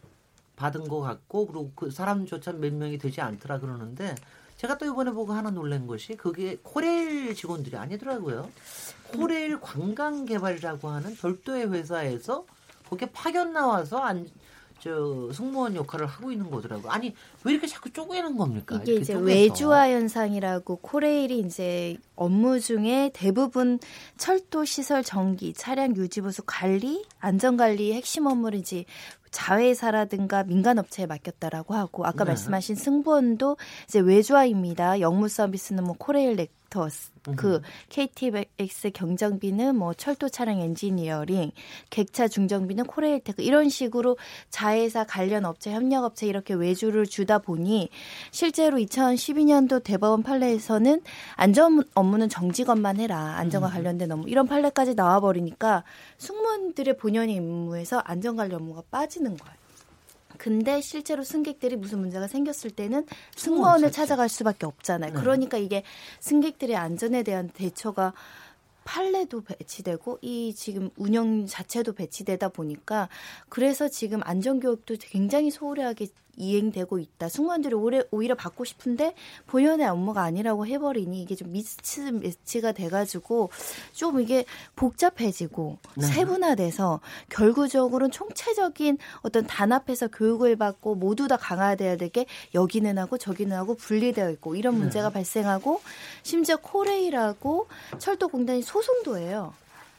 [0.58, 4.14] 받은 것 같고 그리고 그 사람조차 몇 명이 되지 않더라 그러는데
[4.58, 8.52] 제가 또 이번에 보고 하나 놀란 것이 그게 코레일 직원들이 아니더라고요.
[9.14, 12.46] 코레일 관광개발이라고 하는 별도의 회사에서
[12.90, 14.30] 거기에 파견 나와서 안,
[14.82, 16.90] 저 승무원 역할을 하고 있는 거더라고.
[16.90, 17.14] 아니
[17.44, 18.80] 왜 이렇게 자꾸 쪼개는 겁니까?
[18.82, 19.26] 이게 이제 쪼개서.
[19.26, 23.80] 외주화 현상이라고 코레일이 이제 업무 중에 대부분
[24.18, 28.86] 철도 시설 정비, 차량 유지 보수 관리, 안전 관리 핵심 업무를 이제
[29.30, 32.32] 자회사라든가 민간 업체에 맡겼다라고 하고 아까 네.
[32.32, 35.00] 말씀하신 승무원도 이제 외주화입니다.
[35.00, 41.52] 역무 서비스는 뭐 코레일네트웍스 그 KTX 경정비는 뭐 철도 차량 엔지니어링,
[41.90, 44.18] 객차 중정비는 코레일테크 이런 식으로
[44.50, 47.90] 자회사 관련 업체, 협력 업체 이렇게 외주를 주다 보니
[48.32, 51.02] 실제로 2012년도 대법원 판례에서는
[51.36, 53.36] 안전 업무는 정직원만 해라.
[53.38, 53.72] 안전과 음.
[53.74, 55.84] 관련된 업무 이런 판례까지 나와 버리니까
[56.18, 59.61] 승무원들의 본연의 임무에서 안전 관련 업무가 빠지는 거예요.
[60.42, 65.14] 근데 실제로 승객들이 무슨 문제가 생겼을 때는 승무원을 찾아갈 수밖에 없잖아요.
[65.14, 65.20] 네.
[65.20, 65.84] 그러니까 이게
[66.20, 68.14] 승객들의 안전에 대한 대처가
[68.84, 73.08] 판례도 배치되고 이 지금 운영 자체도 배치되다 보니까
[73.50, 77.30] 그래서 지금 안전 교육도 굉장히 소홀하게 이행되고 있다.
[77.30, 79.16] 승무원들이 오히려, 오히려 받고 싶은데
[79.48, 83.50] 본연의 업무가 아니라고 해버리니 이게 좀 미스 매치가 돼가지고
[83.94, 86.06] 좀 이게 복잡해지고 네.
[86.06, 93.56] 세분화돼서 결국적으로는 총체적인 어떤 단합해서 교육을 받고 모두 다 강화돼야 될 게 여기는 하고 저기는
[93.56, 94.80] 하고 분리되어 있고 이런 네.
[94.82, 95.14] 문제가 네.
[95.14, 95.82] 발생하고
[96.24, 97.68] 심지어 코레일하고
[98.00, 99.54] 철도공단이 소송도 해요.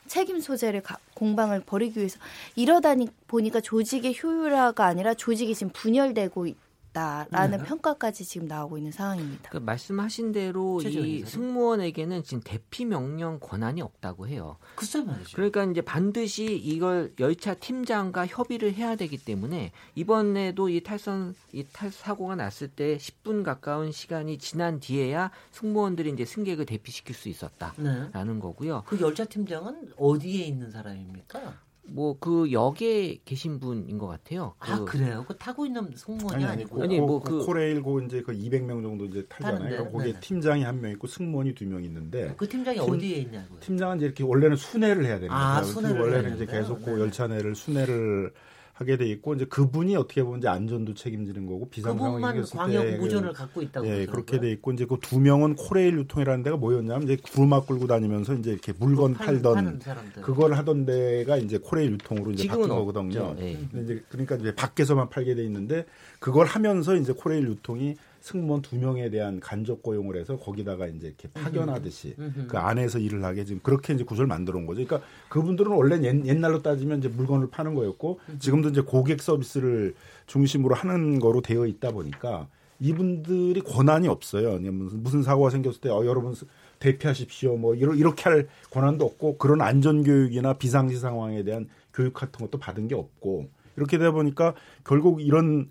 [0.06, 2.18] 책임 소재를 가, 공방을 벌이기 위해서.
[2.56, 6.46] 이러다니 보니까 조직의 효율화가 아니라 조직이 지금 분열되고
[6.92, 7.64] 있다라는 네.
[7.64, 9.50] 평가까지 지금 나오고 있는 상황입니다.
[9.50, 14.58] 그 말씀하신 대로 이 승무원에게는 지금 대피 명령 권한이 없다고 해요.
[14.76, 15.34] 글쎄 말이죠.
[15.34, 21.90] 그러니까 이제 반드시 이걸 열차 팀장과 협의를 해야 되기 때문에 이번에도 이 탈선 이 탈
[21.90, 28.40] 사고가 났을 때 10분 가까운 시간이 지난 뒤에야 승무원들이 이제 승객을 대피시킬 수 있었다라는 네.
[28.40, 28.82] 거고요.
[28.86, 31.58] 그 열차 팀장은 어디에 있는 사람입니까?
[31.94, 34.54] 뭐 그 역에 계신 분인 것 같아요.
[34.58, 35.24] 아 그, 그래요?
[35.26, 39.24] 그 타고 있는 승무원이 아니, 아니고 아니 뭐그 코레일 고 이제 그 200명 정도 이제
[39.28, 39.90] 타잖아요.
[39.90, 40.20] 거기에 네네.
[40.20, 43.60] 팀장이 한 명 있고 승무원이 두 명 있는데 그 팀장이 팀, 어디에 있냐고요?
[43.60, 45.36] 팀장은 이제 이렇게 원래는 순회를 해야 됩니다.
[45.58, 48.32] 아, 순회를 원래는 이제 계속 그 열차 내를 순회를
[48.72, 52.82] 하게 돼 있고 이제 그분이 어떻게 보면 이제 안전도 책임지는 거고 비상 상황이 생겼을 광역
[52.82, 56.56] 때 무전을 갖고 있다고 예, 그렇게 돼 있고 이제 그 두 명은 코레일 유통이라는 데가
[56.56, 59.80] 뭐였냐면 이제 구르막 끌고 다니면서 이제 이렇게 물건 팔던
[60.22, 63.34] 그걸 하던 데가 이제 코레일 유통으로 이제 바뀐 거거든요.
[63.38, 63.58] 네.
[63.82, 65.84] 이제 그러니까 이제 밖에서만 팔게 돼 있는데
[66.18, 71.28] 그걸 하면서 이제 코레일 유통이 승무원 두 명에 대한 간접 고용을 해서 거기다가 이제 이렇게
[71.34, 72.14] 파견하듯이
[72.48, 74.84] 그 안에서 일을 하게 지금 그렇게 이제 구조를 만들어 온 거죠.
[74.84, 79.94] 그러니까 그분들은 원래 옛, 날로 따지면 이제 물건을 파는 거였고 지금도 이제 고객 서비스를
[80.26, 82.46] 중심으로 하는 거로 되어 있다 보니까
[82.78, 84.58] 이분들이 권한이 없어요.
[84.70, 86.34] 무슨, 무슨 사고가 생겼을 때 어, 여러분
[86.78, 87.56] 대피하십시오.
[87.56, 92.86] 뭐 이렇게 할 권한도 없고 그런 안전 교육이나 비상시 상황에 대한 교육 같은 것도 받은
[92.86, 94.54] 게 없고 이렇게 되다 보니까
[94.84, 95.70] 결국 이런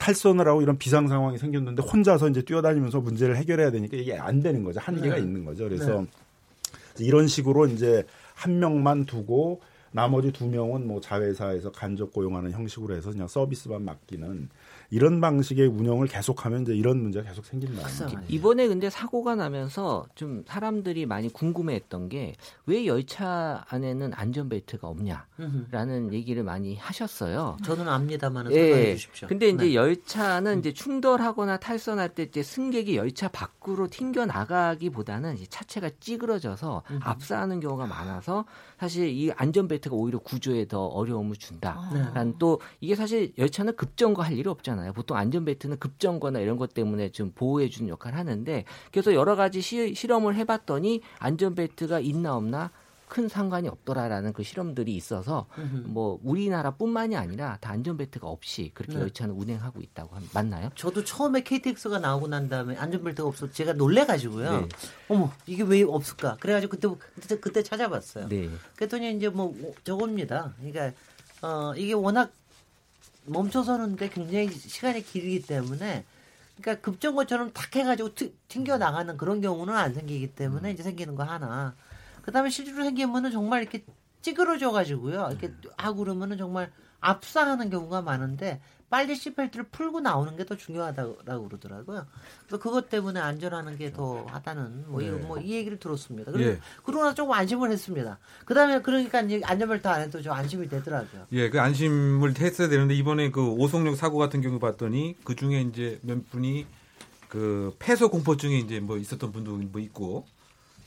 [0.00, 4.64] 탈선을 하고 이런 비상 상황이 생겼는데 혼자서 이제 뛰어다니면서 문제를 해결해야 되니까 이게 안 되는
[4.64, 4.80] 거죠.
[4.80, 5.22] 한계가 네.
[5.22, 5.64] 있는 거죠.
[5.64, 6.00] 그래서
[6.96, 7.04] 네.
[7.04, 9.60] 이런 식으로 이제 한 명만 두고
[9.92, 14.48] 나머지 두 명은 뭐 자회사에서 간접 고용하는 형식으로 해서 그냥 서비스만 맡기는
[14.90, 17.82] 이런 방식의 운영을 계속하면 이제 이런 문제가 계속 생긴다.
[18.28, 22.34] 이번에 근데 사고가 나면서 좀 사람들이 많이 궁금해했던 게
[22.66, 27.56] 왜 열차 안에는 안전벨트가 없냐라는 얘기를 많이 하셨어요.
[27.64, 28.60] 저는 압니다만 예.
[28.60, 29.28] 설명해 주십시오.
[29.28, 29.74] 근데 이제 네.
[29.74, 37.86] 열차는 이제 충돌하거나 탈선할 때 이제 승객이 열차 밖으로 튕겨 나가기보다는 차체가 찌그러져서 압사하는 경우가
[37.86, 38.44] 많아서
[38.78, 42.38] 사실 이 안전벨트가 오히려 구조에 더 어려움을 준다라는 아.
[42.38, 44.80] 또 이게 사실 열차는 급정거할 일이 없 잖아요.
[44.80, 44.92] 하잖아요.
[44.92, 49.94] 보통 안전벨트는 급정거나 이런 것 때문에 좀 보호해 주는 역할을 하는데 그래서 여러 가지 시,
[49.94, 52.70] 실험을 해봤더니 안전벨트가 있나 없나
[53.08, 55.48] 큰 상관이 없더라라는 그 실험들이 있어서
[55.82, 59.00] 뭐 우리나라뿐만이 아니라 다 안전벨트가 없이 그렇게 네.
[59.00, 60.70] 열차는 운행하고 있다고 합 맞나요?
[60.76, 64.60] 저도 처음에 KTX가 나오고 난 다음에 안전벨트가 없어 제가 놀래가지고요.
[64.60, 64.68] 네.
[65.08, 66.36] 어머 이게 왜 없을까?
[66.38, 68.28] 그래가지고 그때 그때, 그때 찾아봤어요.
[68.28, 68.48] 네.
[68.76, 70.54] 그랬더니 이제 뭐 저겁니다.
[70.58, 70.92] 그러니까
[71.42, 72.30] 어 이게 워낙
[73.26, 76.04] 멈춰서는데 굉장히 시간이 길기 때문에
[76.60, 78.10] 그러니까 급정거처럼 탁 해가지고
[78.48, 80.74] 튕겨 나가는 그런 경우는 안 생기기 때문에 음.
[80.74, 81.74] 이제 생기는 거 하나.
[82.22, 83.84] 그다음에 실제로 생기면은 정말 이렇게
[84.22, 85.28] 찌그러져 가지고요.
[85.30, 85.60] 이렇게 음.
[85.76, 92.06] 하고 그러면은 정말 압사하는 경우가 많은데 빨리 시펠트를 풀고 나오는 게 더 중요하다고 그러더라고요.
[92.46, 95.06] 그래서 그것 때문에 안전하는 게 더 하다는 뭐, 네.
[95.06, 96.32] 이, 뭐 이 얘기를 들었습니다.
[96.32, 96.60] 그리고 예.
[96.84, 98.18] 그러나 조금 안심을 했습니다.
[98.44, 101.26] 그 다음에 그러니까 안전벨트 안 해도 좀 안심이 되더라고요.
[101.32, 105.98] 예, 그 안심을 했어야 되는데 이번에 그 오송역 사고 같은 경우 봤더니 그 중에 이제
[106.02, 106.66] 몇 분이
[107.28, 110.26] 그 폐소 공포증이 이제 뭐 있었던 분도 뭐 있고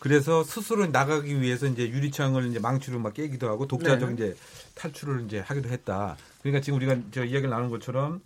[0.04, 4.14] 그래서 스스로 나가기 위해서 이제 유리창을 이제 망치로 막 깨기도 하고 독자적 네.
[4.16, 4.38] 이제
[4.76, 6.18] 탈출을 이제 하기도 했다.
[6.42, 8.20] 그러니까 지금 우리가 저 이야기를 나눈 것처럼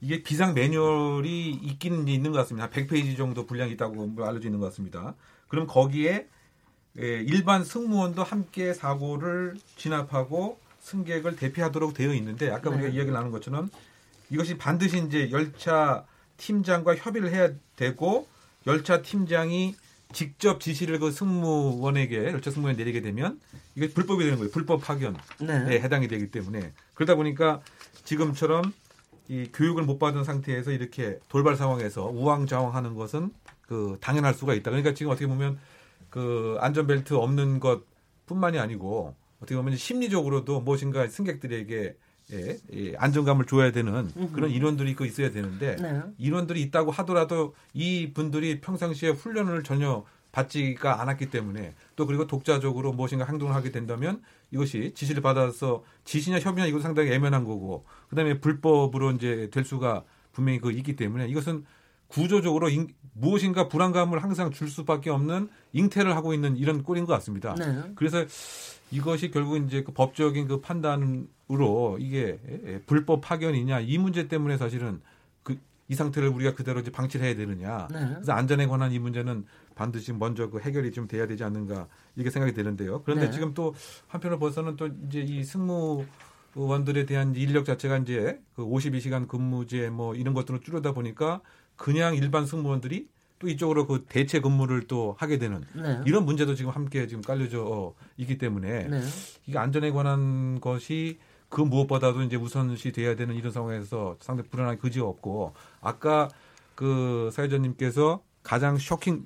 [0.00, 2.70] 이게 비상 매뉴얼이 있기는 있는 것 같습니다.
[2.70, 5.16] 100페이지 정도 분량이 있다고 알려져 있는 것 같습니다.
[5.48, 6.28] 그럼 거기에
[7.00, 12.94] 예, 일반 승무원도 함께 사고를 진압하고 승객을 대피하도록 되어 있는데 아까 우리가 네.
[12.94, 13.70] 이야기 나눈 것처럼
[14.30, 16.04] 이것이 반드시 이제 열차
[16.36, 18.28] 팀장과 협의를 해야 되고
[18.68, 19.74] 열차 팀장이
[20.12, 23.40] 직접 지시를 그 승무원에게 열차 승무원에 내리게 되면
[23.74, 24.50] 이게 불법이 되는 거예요.
[24.50, 25.80] 불법 파견에 네.
[25.80, 27.60] 해당이 되기 때문에 그러다 보니까
[28.04, 28.72] 지금처럼
[29.28, 34.70] 이 교육을 못 받은 상태에서 이렇게 돌발 상황에서 우왕좌왕하는 것은 그 당연할 수가 있다.
[34.70, 35.58] 그러니까 지금 어떻게 보면
[36.10, 41.96] 그 안전벨트 없는 것뿐만이 아니고 어떻게 보면 심리적으로도 무엇인가 승객들에게
[42.32, 46.02] 예, 예, 안정감을 줘야 되는 그런 인원들이 그 있어야 되는데 네.
[46.18, 53.24] 인원들이 있다고 하더라도 이 분들이 평상시에 훈련을 전혀 받지가 않았기 때문에 또 그리고 독자적으로 무엇인가
[53.24, 59.48] 행동을 하게 된다면 이것이 지시를 받아서 지시냐 협의냐 이것도 상당히 애매한 거고 그다음에 불법으로 이제
[59.52, 61.64] 될 수가 분명히 그 있기 때문에 이것은
[62.08, 67.54] 구조적으로 인, 무엇인가 불안감을 항상 줄 수밖에 없는 잉태를 하고 있는 이런 꼴인 것 같습니다.
[67.54, 67.92] 네.
[67.94, 68.24] 그래서
[68.90, 72.38] 이것이 결국 이제 그 법적인 그 판단 으로 이게
[72.86, 75.00] 불법 파견이냐 이 문제 때문에 사실은
[75.42, 77.88] 그 이 상태를 우리가 그대로 이제 방치를 해야 되느냐.
[77.90, 77.98] 네.
[78.14, 82.54] 그래서 안전에 관한 이 문제는 반드시 먼저 그 해결이 좀 돼야 되지 않는가 이렇게 생각이
[82.54, 83.02] 되는데요.
[83.02, 83.32] 그런데 네.
[83.32, 83.74] 지금 또
[84.06, 90.32] 한편으로 봐서는 또 이제 이 승무원들에 대한 인력 자체가 이제 그 52시간 근무제 뭐 이런
[90.32, 91.42] 것들을 줄여다 보니까
[91.76, 93.08] 그냥 일반 승무원들이
[93.40, 96.00] 또 이쪽으로 그 대체 근무를 또 하게 되는 네.
[96.06, 99.00] 이런 문제도 지금 함께 지금 깔려져 있기 때문에 네.
[99.46, 101.18] 이게 안전에 관한 것이
[101.54, 106.28] 그 무엇보다도 이제 우선시 돼야 되는 이런 상황에서 상당히 불안한 그지가 없고 아까
[106.74, 109.24] 그 사회자님께서 가장 쇼킹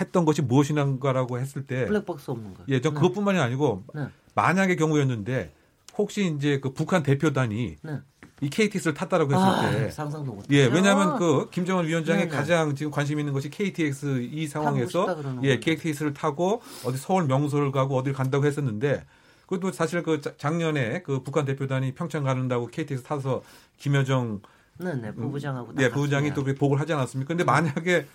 [0.00, 2.64] 했던 것이 무엇이냐라고 했을 때 블랙박스 없는 거.
[2.66, 2.94] 예, 저 네.
[2.96, 4.08] 그것뿐만이 아니고 네.
[4.34, 5.52] 만약의 경우였는데
[5.96, 8.00] 혹시 이제 그 북한 대표단이 네.
[8.40, 10.46] 이 KTX를 탔다라고 했을 아, 때 상상도 못.
[10.50, 12.30] 예, 왜냐하면 그 김정은 위원장이 네네.
[12.30, 17.96] 가장 지금 관심 있는 것이 KTX 이 상황에서 예, KTX를 타고 어디 서울 명소를 가고
[17.96, 19.04] 어딜 간다고 했었는데
[19.48, 23.42] 그것도 사실 그 작년에 그 북한 대표단이 평창 가는다고 KTX 타서
[23.78, 24.42] 김여정
[24.78, 27.28] 네네 부부장하고 음, 예, 부부장이 또 보고를 하지 않았습니까?
[27.28, 28.06] 근데 만약에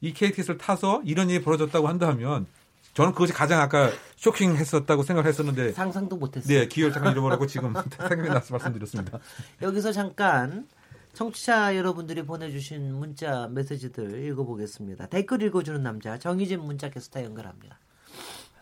[0.00, 2.46] 이 KTX를 타서 이런 일이 벌어졌다고 한다면
[2.94, 6.58] 저는 그것이 가장 아까 쇼킹했었다고 생각했었는데 상상도 못했어요.
[6.58, 7.72] 네, 기회를 잠깐 잃어버리고 지금
[8.08, 9.20] 생각이 나서 말씀드렸습니다.
[9.62, 10.66] 여기서 잠깐
[11.12, 15.06] 청취자 여러분들이 보내주신 문자 메시지들 읽어보겠습니다.
[15.06, 17.78] 댓글 읽어주는 남자 정희진 문자 캐스터 연결합니다.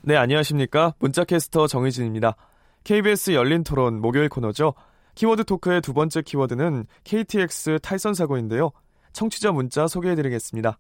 [0.03, 0.95] 네, 안녕하십니까.
[1.01, 2.37] 문자캐스터 정희진입니다.
[2.85, 4.75] KBS 열린 토론 목요일 코너죠.
[5.15, 8.71] 키워드 토크의 두 번째 키워드는 KTX 탈선 사고인데요.
[9.13, 10.79] 청취자 문자 소개해드리겠습니다.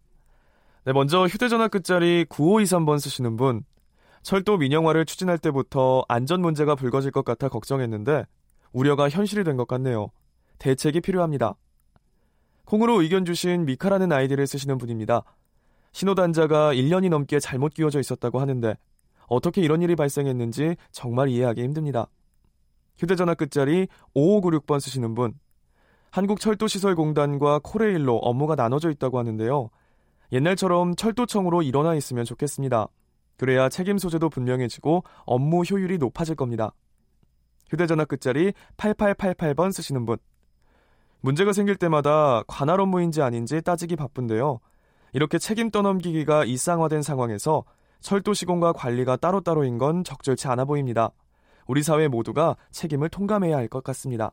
[0.84, 3.64] 네, 먼저 휴대전화 끝자리 9523번 쓰시는 분.
[4.22, 8.24] 철도 민영화를 추진할 때부터 안전 문제가 불거질 것 같아 걱정했는데
[8.72, 10.10] 우려가 현실이 된 것 같네요.
[10.58, 11.54] 대책이 필요합니다.
[12.64, 15.24] 콩으로 의견 주신 미카라는 아이디를 쓰시는 분입니다.
[15.92, 18.76] 신호단자가 1년이 넘게 잘못 끼워져 있었다고 하는데
[19.28, 22.08] 어떻게 이런 일이 발생했는지 정말 이해하기 힘듭니다.
[22.98, 23.86] 휴대전화 끝자리
[24.16, 25.34] 5596번 쓰시는 분.
[26.10, 29.70] 한국철도시설공단과 코레일로 업무가 나눠져 있다고 하는데요.
[30.32, 32.88] 옛날처럼 철도청으로 일어나 있으면 좋겠습니다.
[33.36, 36.72] 그래야 책임 소재도 분명해지고 업무 효율이 높아질 겁니다.
[37.70, 40.16] 휴대전화 끝자리 8888번 쓰시는 분.
[41.20, 44.60] 문제가 생길 때마다 관할 업무인지 아닌지 따지기 바쁜데요.
[45.12, 47.64] 이렇게 책임 떠넘기기가 일상화된 상황에서
[48.00, 51.10] 철도 시공과 관리가 따로따로인 건 적절치 않아 보입니다.
[51.66, 54.32] 우리 사회 모두가 책임을 통감해야 할 것 같습니다.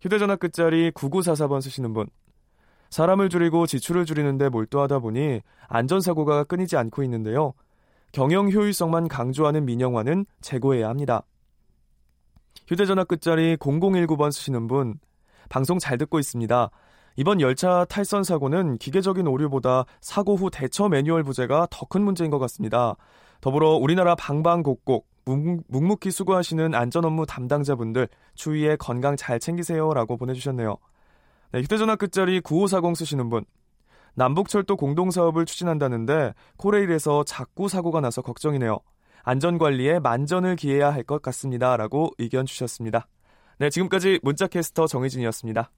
[0.00, 2.06] 휴대전화 끝자리 9944번 쓰시는 분.
[2.90, 7.54] 사람을 줄이고 지출을 줄이는데 몰두하다 보니 안전사고가 끊이지 않고 있는데요.
[8.12, 11.22] 경영 효율성만 강조하는 민영화는 재고해야 합니다.
[12.68, 14.98] 휴대전화 끝자리 0019번 쓰시는 분,
[15.48, 16.70] 방송 잘 듣고 있습니다.
[17.16, 22.38] 이번 열차 탈선 사고는 기계적인 오류보다 사고 후 대처 매뉴얼 부재가 더 큰 문제인 것
[22.40, 22.96] 같습니다.
[23.40, 25.06] 더불어 우리나라 방방곡곡
[25.68, 30.76] 묵묵히 수고하시는 안전 업무 담당자분들 추위에 건강 잘 챙기세요라고 보내주셨네요.
[31.52, 33.44] 네, 휴대전화 끝자리 9540 쓰시는 분.
[34.14, 38.78] 남북철도 공동사업을 추진한다는데 코레일에서 자꾸 사고가 나서 걱정이네요.
[39.22, 41.76] 안전관리에 만전을 기해야 할 것 같습니다.
[41.76, 43.06] 라고 의견 주셨습니다.
[43.58, 45.70] 네, 지금까지 문자캐스터 정혜진이었습니다.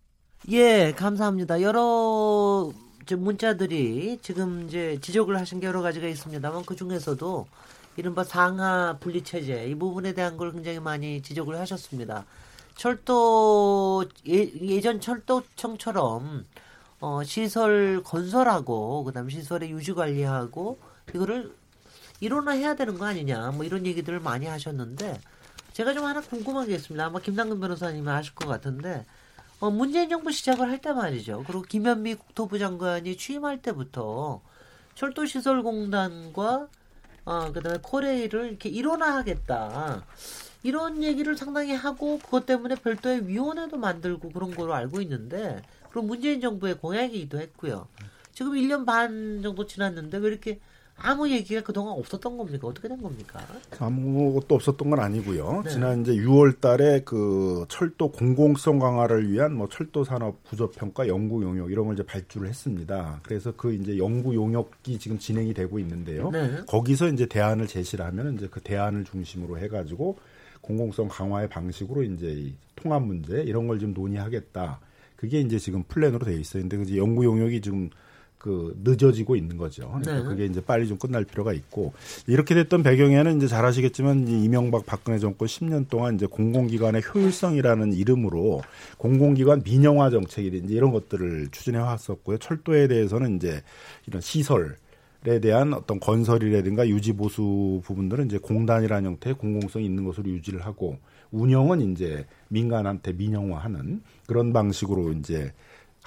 [0.46, 1.60] 예, 감사합니다.
[1.60, 2.72] 여러
[3.10, 7.46] 문자들이 지금 이제 지적을 하신 게 여러 가지가 있습니다만 그 중에서도
[7.96, 12.24] 이른바 상하 분리 체제 이 부분에 대한 걸 굉장히 많이 지적을 하셨습니다.
[12.76, 16.46] 철도 예, 전 철도청처럼
[17.00, 20.78] 어, 시설 건설하고 그다음 시설의 유지 관리하고
[21.14, 21.52] 이거를
[22.20, 25.20] 일원화해야 되는 거 아니냐 뭐 이런 얘기들을 많이 하셨는데
[25.72, 27.04] 제가 좀 하나 궁금한 게 있습니다.
[27.04, 29.04] 아마 김남근 변호사님이 아실 것 같은데
[29.60, 31.42] 어, 문재인 정부 시작을 할 때 말이죠.
[31.46, 34.40] 그리고 김현미 국토부 장관이 취임할 때부터
[34.94, 36.68] 철도시설공단과
[37.24, 40.04] 어, 그다음에 코레일을 이렇게 일원화하겠다.
[40.62, 46.40] 이런 얘기를 상당히 하고 그것 때문에 별도의 위원회도 만들고 그런 걸로 알고 있는데 그럼 문재인
[46.40, 47.88] 정부의 공약이기도 했고요.
[48.32, 50.60] 지금 1년 반 정도 지났는데 왜 이렇게
[51.00, 52.66] 아무 얘기가 그동안 없었던 겁니까?
[52.66, 53.40] 어떻게 된 겁니까?
[53.78, 55.62] 아무것도 없었던 건 아니고요.
[55.64, 55.70] 네.
[55.70, 61.42] 지난 이제 6월 달에 그 철도 공공성 강화를 위한 뭐 철도 산업 부조 평가 연구
[61.42, 63.20] 용역 이런 걸 이제 발주를 했습니다.
[63.22, 66.30] 그래서 그 이제 연구 용역이 지금 진행이 되고 있는데요.
[66.30, 66.62] 네.
[66.66, 70.18] 거기서 이제 대안을 제시를 하면 이제 그 대안을 중심으로 해 가지고
[70.60, 74.80] 공공성 강화의 방식으로 이제 이 통합 문제 이런 걸 좀 논의하겠다.
[75.16, 76.62] 그게 이제 지금 플랜으로 돼 있어요.
[76.62, 77.90] 근데 그 연구 용역이 지금
[78.38, 79.88] 그 늦어지고 있는 거죠.
[79.88, 80.22] 그러니까 네.
[80.22, 81.92] 그게 이제 빨리 좀 끝날 필요가 있고
[82.26, 88.62] 이렇게 됐던 배경에는 이제 잘 아시겠지만 이명박 박근혜 정권 10년 동안 이제 공공기관의 효율성이라는 이름으로
[88.96, 92.38] 공공기관 민영화 정책이든지 이런 것들을 추진해 왔었고요.
[92.38, 93.62] 철도에 대해서는 이제
[94.06, 94.76] 이런 시설
[95.26, 100.96] 에 대한 어떤 건설이라든가 유지 보수 부분들은 이제 공단이라는 형태의 공공성이 있는 것으로 유지를 하고
[101.32, 105.52] 운영은 이제 민간한테 민영화하는 그런 방식으로 이제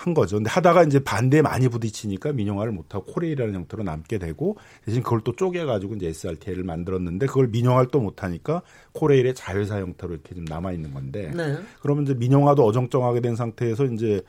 [0.01, 0.37] 한 거죠.
[0.37, 5.35] 근데 하다가 이제 반대에 많이 부딪히니까 민영화를 못하고 코레일이라는 형태로 남게 되고 대신 그걸 또
[5.35, 11.31] 쪼개가지고 이제 SRT를 만들었는데 그걸 민영화를 또 못하니까 코레일의 자회사 형태로 이렇게 좀 남아있는 건데
[11.35, 11.55] 네.
[11.81, 14.21] 그러면 이제 민영화도 어정쩡하게 된 상태에서 이제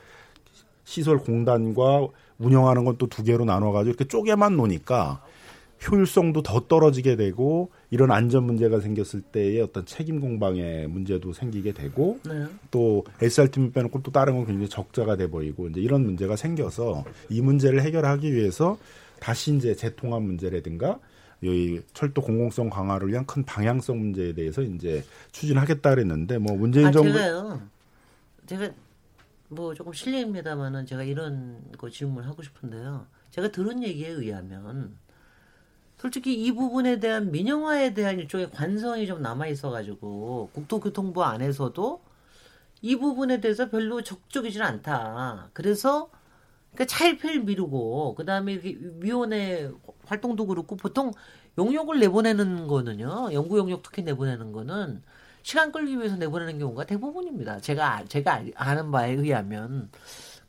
[0.83, 2.07] 시설 공단과
[2.37, 5.23] 운영하는 건 또 두 개로 나눠가지고 이렇게 쪼개만 놓으니까
[5.89, 12.19] 효율성도 더 떨어지게 되고 이런 안전 문제가 생겼을 때의 어떤 책임 공방의 문제도 생기게 되고
[12.25, 12.45] 네.
[12.71, 17.41] 또 SRT 빼놓고 또 다른 건 굉장히 적자가 돼 버리고 이제 이런 문제가 생겨서 이
[17.41, 18.77] 문제를 해결하기 위해서
[19.19, 20.99] 다시 이제 재통합 문제라든가
[21.41, 26.91] 이 철도 공공성 강화를 위한 큰 방향성 문제에 대해서 이제 추진하겠다 그랬는데 뭐 문재인 아,
[26.91, 27.61] 정부 제가요.
[28.45, 28.69] 제가
[29.49, 33.05] 뭐 조금 실례입니다만은 제가 이런 거 질문을 하고 싶은데요.
[33.31, 34.95] 제가 들은 얘기에 의하면
[36.03, 42.03] 솔직히 이 부분에 대한 민영화에 대한 일종의 관성이 좀 남아 있어가지고 국토교통부 안에서도
[42.81, 45.49] 이 부분에 대해서 별로 적극적이지는 않다.
[45.53, 46.09] 그래서
[46.73, 48.59] 그러니까 차일피일 미루고 그 다음에
[48.99, 49.71] 위원회
[50.03, 51.13] 활동도 그렇고 보통
[51.57, 55.01] 용역을 내보내는 거는요 연구 용역 특히 내보내는 거는
[55.41, 57.61] 시간 끌기 위해서 내보내는 경우가 대부분입니다.
[57.61, 59.89] 제가 제가 아는 바에 의하면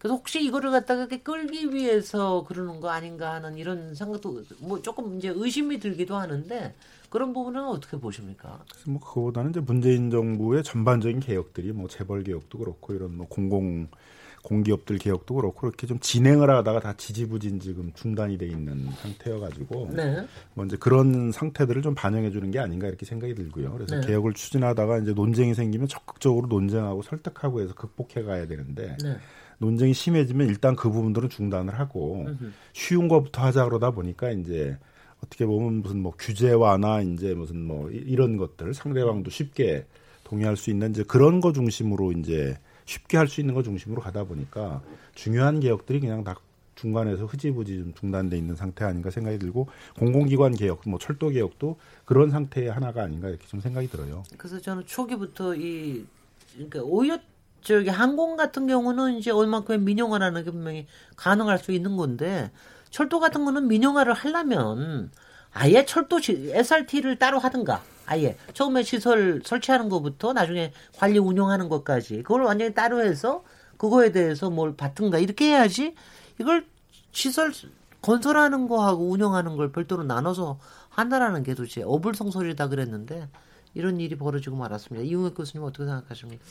[0.05, 5.33] 그래서 혹시 이거를 갖다가 끌기 위해서 그러는 거 아닌가 하는 이런 생각도 뭐 조금 이제
[5.35, 6.75] 의심이 들기도 하는데
[7.09, 8.63] 그런 부분은 어떻게 보십니까?
[8.87, 13.89] 뭐 그거보다는 이제 문재인 정부의 전반적인 개혁들이 뭐 재벌 개혁도 그렇고 이런 뭐 공공
[14.43, 20.27] 공기업들 개혁도 그렇고 이렇게 좀 진행을 하다가 다 지지부진 지금 중단이 돼 있는 상태여가지고 네.
[20.53, 23.73] 뭐 이제 그런 상태들을 좀 반영해 주는 게 아닌가 이렇게 생각이 들고요.
[23.73, 24.07] 그래서 네.
[24.07, 29.17] 개혁을 추진하다가 이제 논쟁이 생기면 적극적으로 논쟁하고 설득하고 해서 극복해 가야 되는데 네.
[29.59, 32.27] 논쟁이 심해지면 일단 그 부분들은 중단을 하고
[32.73, 34.77] 쉬운 것부터 하자 그러다 보니까 이제
[35.25, 39.87] 어떻게 보면 무슨 뭐 규제 완화 이제 무슨 뭐 이런 것들 상대방도 쉽게
[40.25, 44.25] 동의할 수 있는 이제 그런 거 중심으로 이제 쉽게 할 수 있는 거 중심으로 가다
[44.25, 44.83] 보니까
[45.15, 46.35] 중요한 개혁들이 그냥 다
[46.75, 52.31] 중간에서 흐지부지 좀 중단돼 있는 상태 아닌가 생각이 들고 공공기관 개혁, 뭐 철도 개혁도 그런
[52.31, 54.25] 상태의 하나가 아닌가 이렇게 좀 생각이 들어요.
[54.37, 56.05] 그래서 저는 초기부터 이
[56.55, 57.19] 그러니까 오히려
[57.65, 60.87] 저기 항공 같은 경우는 이제 얼마큼의 민영화라는 게 분명히
[61.17, 62.53] 가능할 수 있는 건데
[62.91, 65.11] 철도 같은 거는 민영화를 하려면
[65.53, 72.43] 아예 철도 SRT를 따로 하든가 아예 처음에 시설 설치하는 것부터 나중에 관리 운영하는 것까지 그걸
[72.43, 73.43] 완전히 따로 해서
[73.79, 75.95] 그거에 대해서 뭘 받든가 이렇게 해야지
[76.39, 76.67] 이걸
[77.13, 77.53] 시설
[78.03, 80.59] 건설하는 거하고 운영하는 걸 별도로 나눠서
[80.91, 83.29] 한다라는 게 도대체 어불성설이다 그랬는데
[83.73, 85.05] 이런 일이 벌어지고 말았습니다.
[85.05, 86.45] 이용혁 교수님 어떻게 생각하십니까?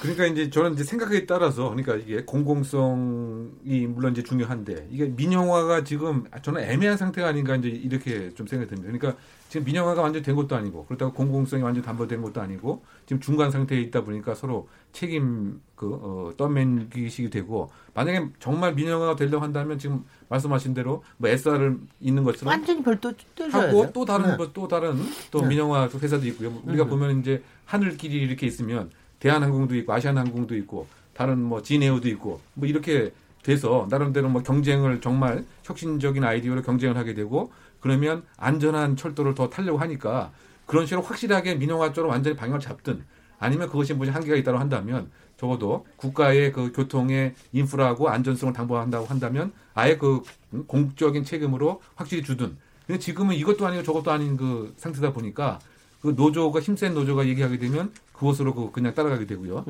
[0.00, 6.24] 그러니까 이제 저는 이제 생각에 따라서 그러니까 이게 공공성이 물론 이제 중요한데 이게 민영화가 지금
[6.42, 8.92] 저는 애매한 상태가 아닌가 이제 이렇게 좀 생각이 듭니다.
[8.92, 13.50] 그러니까 지금 민영화가 완전 된 것도 아니고 그렇다고 공공성이 완전 담보된 것도 아니고 지금 중간
[13.50, 20.04] 상태에 있다 보니까 서로 책임 그 어, 떠맨기식이 되고 만약에 정말 민영화가 되려고 한다면 지금
[20.28, 23.12] 말씀하신 대로 뭐 SR을 있는 것처럼 완전히 별도
[23.50, 24.36] 하고 또 다른 네.
[24.36, 24.96] 뭐 또 다른
[25.30, 25.48] 또 네.
[25.48, 26.52] 민영화 회사도 있고요.
[26.64, 26.88] 우리가 음.
[26.88, 28.90] 보면 이제 하늘길이 이렇게 있으면
[29.20, 33.12] 대한항공도 있고 아시아나항공도 있고 다른 뭐 진에어도 있고 뭐 이렇게
[33.42, 39.78] 돼서 나름대로 뭐 경쟁을 정말 혁신적인 아이디어로 경쟁을 하게 되고 그러면 안전한 철도를 더 타려고
[39.78, 40.32] 하니까
[40.66, 43.04] 그런 식으로 확실하게 민영화 쪽으로 완전히 방향을 잡든
[43.38, 49.96] 아니면 그것이 무슨 한계가 있다고 한다면 적어도 국가의 그 교통의 인프라하고 안전성을 담보한다고 한다면 아예
[49.96, 50.22] 그
[50.66, 52.56] 공적인 책임으로 확실히 주든.
[52.86, 55.58] 근데 지금은 이것도 아니고 저것도 아닌 그 상태다 보니까
[56.00, 59.64] 그 노조가 힘센 노조가 얘기하게 되면 그것으로 그 그냥 따라가게 되고요.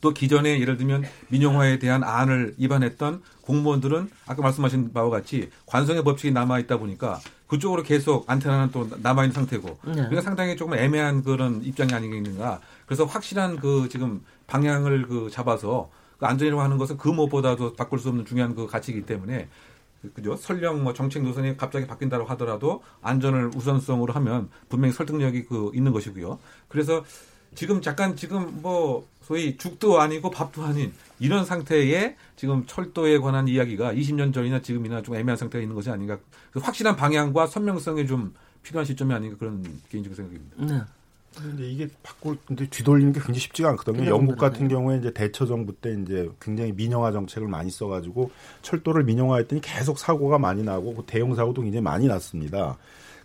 [0.00, 6.32] 또 기존에 예를 들면 민영화에 대한 안을 입안했던 공무원들은 아까 말씀하신 바와 같이 관성의 법칙이
[6.32, 9.94] 남아 있다 보니까 그쪽으로 계속 안테나는 또 남아 있는 상태고 네.
[9.94, 12.60] 그러니까 상당히 조금 애매한 그런 입장이 아니겠는가.
[12.86, 18.08] 그래서 확실한 그 지금 방향을 그 잡아서 그 안전이라고 하는 것은 그 무엇보다도 바꿀 수
[18.08, 19.48] 없는 중요한 그 가치이기 때문에
[20.14, 20.36] 그죠?
[20.36, 26.38] 설령 뭐 정책 노선이 갑자기 바뀐다고 하더라도 안전을 우선성으로 하면 분명히 설득력이 그 있는 것이고요.
[26.68, 27.04] 그래서
[27.54, 33.92] 지금 잠깐 지금 뭐 소위 죽도 아니고 밥도 아닌 이런 상태에 지금 철도에 관한 이야기가
[33.94, 36.18] 20년 전이나 지금이나 좀 애매한 상태가 있는 것이 아닌가.
[36.52, 40.56] 그 확실한 방향과 선명성이 좀 필요한 시점이 아닌가 그런 개인적인 생각입니다.
[40.64, 40.80] 네.
[41.36, 44.10] 근데 이게 바꿀 근데 뒤돌리는 게 굉장히 쉽지가 않거든요.
[44.10, 48.32] 영국 같은 경우에 이제 대처 정부 때 이제 굉장히 민영화 정책을 많이 써가지고
[48.62, 52.76] 철도를 민영화했더니 계속 사고가 많이 나고 그 대형 사고도 굉장히 많이 났습니다.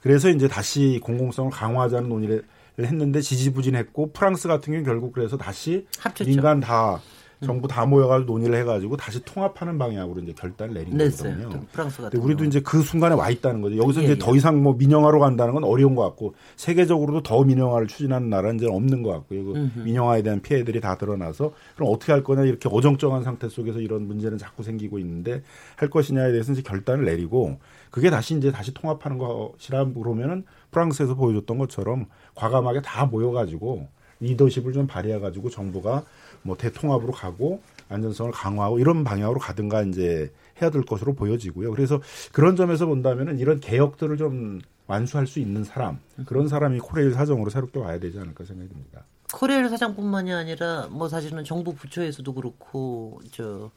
[0.01, 2.43] 그래서 이제 다시 공공성을 강화하자는 논의를
[2.79, 6.29] 했는데 지지부진했고 프랑스 같은 경우 는 결국 그래서 다시 합쳤죠.
[6.29, 6.99] 민간 다
[7.43, 11.35] 정부 다 모여가지고 논의를 해가지고 다시 통합하는 방향으로 이제 결단을 내린 냈어요.
[11.35, 11.65] 거거든요.
[11.71, 12.47] 프랑스 같은 우리도 경우.
[12.47, 13.77] 이제 그 순간에 와 있다는 거죠.
[13.77, 14.17] 여기서 예, 이제 예.
[14.17, 18.67] 더 이상 뭐 민영화로 간다는 건 어려운 것 같고 세계적으로도 더 민영화를 추진하는 나라는 이제
[18.67, 19.45] 없는 것 같고요.
[19.45, 24.07] 그 민영화에 대한 피해들이 다 드러나서 그럼 어떻게 할 거냐 이렇게 어정쩡한 상태 속에서 이런
[24.07, 25.43] 문제는 자꾸 생기고 있는데
[25.75, 27.59] 할 것이냐에 대해서 이제 결단을 내리고
[27.91, 30.43] 그게 다시 이제 다시 통합하는 것이라 그러면은
[30.79, 33.87] 프랑스에서 보여줬던 것처럼 과감하게 다 모여가지고
[34.19, 36.03] 리더십을 좀 발휘해가지고 정부가
[36.41, 41.71] 뭐 대통합으로 가고 안전성을 강화하고 이런 방향으로 가든가 이제 해야 될 것으로 보여지고요.
[41.71, 42.01] 그래서
[42.33, 47.79] 그런 점에서 본다면은 이런 개혁들을 좀 완수할 수 있는 사람 그런 사람이 코레일 사정으로 새롭게
[47.79, 49.05] 와야 되지 않을까 생각이 듭니다.
[49.33, 53.71] 코레일 사장뿐만이 아니라 뭐 사실은 정부 부처에서도 그렇고 저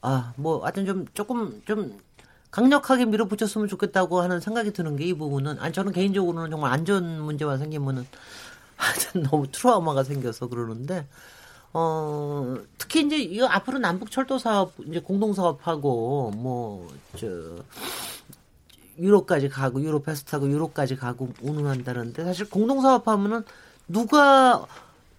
[0.00, 1.98] 아 뭐 하여튼 좀 조금 좀
[2.50, 7.58] 강력하게 밀어붙였으면 좋겠다고 하는 생각이 드는 게 이 부분은 아니 저는 개인적으로는 정말 안전 문제만
[7.58, 8.06] 생기면은
[8.76, 11.06] 하여튼 너무 트라우마가 생겨서 그러는데
[11.72, 16.88] 어, 특히 이제 이거 앞으로 남북 철도 사업 이제 공동 사업하고 뭐
[17.18, 17.26] 저
[18.98, 23.44] 유로까지 가고 유로 패스트하고 유로까지 가고 운운한다는데 사실 공동 사업하면은
[23.86, 24.66] 누가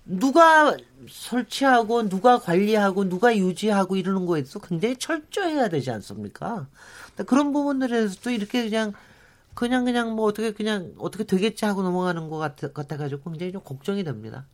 [0.05, 0.75] 누가
[1.09, 6.67] 설치하고 누가 관리하고 누가 유지하고 이러는 거에서 굉장히 철저해야 되지 않습니까?
[7.25, 8.93] 그런 부분들에서도 이렇게 그냥
[9.59, 14.05] 그냥 그냥 뭐 어떻게 그냥 어떻게 되겠지 하고 넘어가는 것 같아, 같아가지고 굉장히 좀 걱정이
[14.05, 14.45] 됩니다.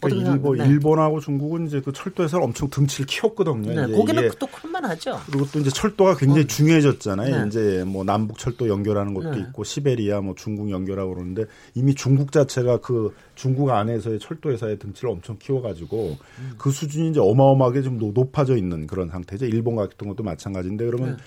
[0.00, 0.66] 그러니까 일본, 네.
[0.66, 3.86] 일본하고 중국은 이제 그 철도에서 엄청 등치를 키웠거든요.
[3.86, 5.20] 네, 거기는 또 클만하죠.
[5.26, 6.46] 그리고 또 이제 철도가 굉장히 어.
[6.46, 7.42] 중요해졌잖아요.
[7.42, 7.46] 네.
[7.48, 9.40] 이제 뭐 남북 철도 연결하는 것도 네.
[9.40, 11.44] 있고 시베리아, 뭐 중국 연결하고 그러는데
[11.74, 16.52] 이미 중국 자체가 그 중국 안에서의 철도 회사의 등치를 엄청 키워가지고 음.
[16.56, 19.44] 그 수준이 이제 어마어마하게 좀 높아져 있는 그런 상태죠.
[19.44, 21.16] 일본 같은 것도 마찬가지인데 그러면.
[21.16, 21.22] 네.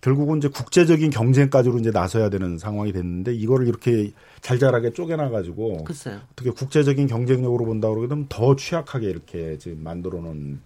[0.00, 5.84] 결국은 이제 국제적인 경쟁까지로 이제 나서야 되는 상황이 됐는데 이거를 이렇게 잘잘하게 쪼개놔 가지고
[6.32, 10.60] 어떻게 국제적인 경쟁력으로 본다 그러면 더 취약하게 이렇게 지금 만들어 놓은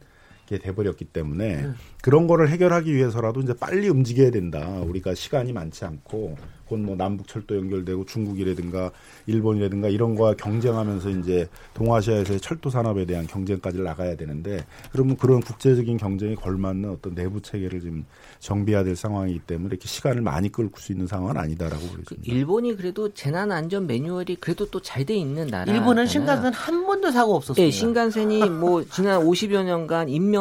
[0.47, 1.74] 게 돼버렸기 때문에 음.
[2.03, 4.68] 그런 거를 해결하기 위해서라도 이제 빨리 움직여야 된다.
[4.82, 6.36] 우리가 시간이 많지 않고
[6.66, 8.90] 곧 뭐 남북 철도 연결되고 중국이라든가
[9.26, 15.97] 일본이라든가 이런 거와 경쟁하면서 이제 동아시아에서의 철도 산업에 대한 경쟁까지 나가야 되는데 그러면 그런 국제적인
[15.99, 18.05] 경쟁에 걸맞는 어떤 내부 체계를 지금
[18.40, 22.07] 정비해야 될 상황이기 때문에 이렇게 시간을 많이 끌고 수 있는 상황은 아니다라고 보겠습니다.
[22.09, 25.70] 그 일본이 그래도 재난 안전 매뉴얼이 그래도 또 잘 돼 있는 나라.
[25.72, 27.62] 일본은 신간센 한 번도 사고 없었어요.
[27.64, 30.34] 네, 신간센이 뭐 지난 50여 년간 인명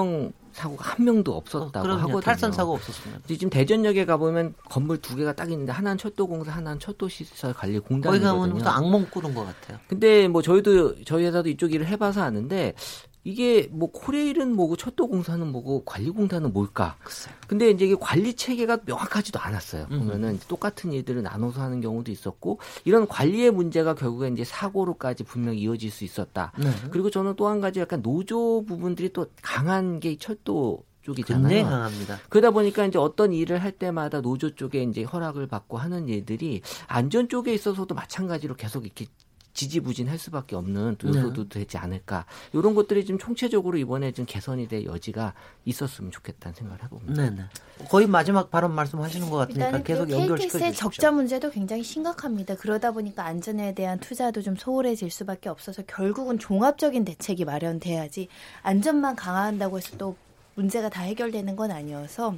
[0.54, 2.22] 사고가 한 명도 없었다고 어, 하거든요.
[2.22, 3.22] 탈선 사고 없었습니다.
[3.28, 8.40] 지금 대전역에 가보면 건물 두 개가 딱 있는데 하나는 철도공사, 하나는 철도시설 관리 공단이거든요.
[8.40, 9.80] 거기 가면 악몽 꾸는 것 같아요.
[9.88, 12.76] 근데 뭐 저희도 저희 회사도 이쪽 일을 해봐서 아는데
[13.24, 16.98] 이게 뭐 코레일은 뭐고 철도공사는 뭐고 관리공사는 뭘까?
[17.04, 17.34] 글쎄요.
[17.48, 19.88] 근데 이제 이게 관리 체계가 명확하지도 않았어요.
[19.92, 20.00] 음.
[20.00, 25.90] 보면은 똑같은 일들을 나눠서 하는 경우도 있었고 이런 관리의 문제가 결국에 이제 사고로까지 분명히 이어질
[25.92, 26.52] 수 있었다.
[26.58, 26.70] 네.
[26.92, 31.44] 그리고 저는 또 한 가지 약간 노조 부분들이 또 강한 게 철도 쪽이잖아요.
[31.50, 32.20] 굉장히 강합니다.
[32.30, 37.28] 그러다 보니까 이제 어떤 일을 할 때마다 노조 쪽에 이제 허락을 받고 하는 일들이 안전
[37.30, 39.06] 쪽에 있어서도 마찬가지로 계속 이렇게
[39.54, 41.60] 지지부진할 수밖에 없는 또 요소도 네.
[41.60, 45.34] 되지 않을까 이런 것들이 좀 총체적으로 이번에 좀 개선이 될 여지가
[45.66, 47.22] 있었으면 좋겠다는 생각을 해봅니다.
[47.22, 47.44] 네, 네.
[47.90, 50.72] 거의 마지막 발언 말씀하시는 것 같으니까 계속 연결시켜 주십시오.
[50.72, 52.56] 적자 문제도 굉장히 심각합니다.
[52.56, 58.28] 그러다 보니까 안전에 대한 투자도 좀 소홀해질 수밖에 없어서 결국은 종합적인 대책이 마련돼야지
[58.64, 60.16] 안전만 강화한다고 해서 또
[60.56, 62.36] 문제가 다 해결되는 건 아니어서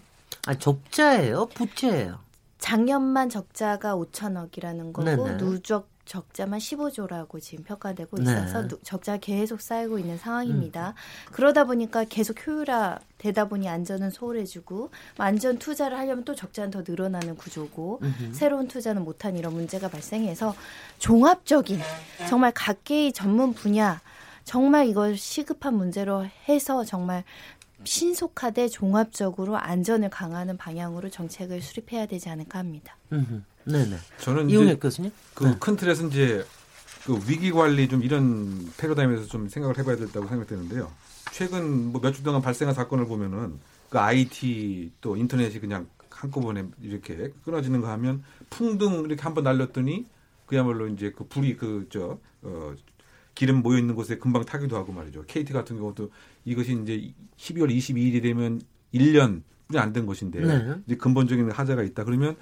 [0.48, 2.20] 아 적자예요, 부채예요.
[2.60, 5.38] 작년만 적자가 5천억이라는 거고 네네.
[5.38, 8.24] 누적 적자만 15조라고 지금 평가되고 네.
[8.24, 8.76] 있어서 네.
[8.84, 10.90] 적자가 계속 쌓이고 있는 상황입니다.
[10.90, 11.32] 음.
[11.32, 17.36] 그러다 보니까 계속 효율화 되다 보니 안전은 소홀해지고 안전 투자를 하려면 또 적자는 더 늘어나는
[17.36, 18.34] 구조고 음흠.
[18.34, 20.56] 새로운 투자는 못한 이런 문제가 발생해서
[21.00, 21.80] 종합적인
[22.30, 24.02] 정말 각계의 전문 분야
[24.46, 27.24] 정말 이걸 시급한 문제로 해서 정말
[27.86, 32.98] 신속하되 종합적으로 안전을 강화하는 방향으로 정책을 수립해야 되지 않을까 합니다.
[33.10, 33.98] 네네.
[34.20, 35.80] 저는 이용혁 교수님 그큰 네.
[35.80, 36.46] 틀에서 이제
[37.06, 40.92] 그 위기 관리 좀 이런 패러다임에서 좀 생각을 해봐야 된다고 생각되는데요.
[41.32, 43.60] 최근 뭐 몇 주 동안 발생한 사건을 보면은
[43.90, 50.06] 그 IT 또 인터넷이 그냥 한꺼번에 이렇게 끊어지는 거 하면 풍등 이렇게 한번 날렸더니
[50.46, 52.74] 그야말로 이제 그 불이 그 저 어,
[53.34, 55.24] 기름 모여 있는 곳에 금방 타기도 하고 말이죠.
[55.26, 56.10] KTX 같은 경우도
[56.46, 58.62] 이것이 이제 12월 22일이 되면
[58.94, 60.76] 1년 뿐이 안 된 것인데 네.
[60.86, 62.04] 이제 근본적인 하자가 있다.
[62.04, 62.36] 그러면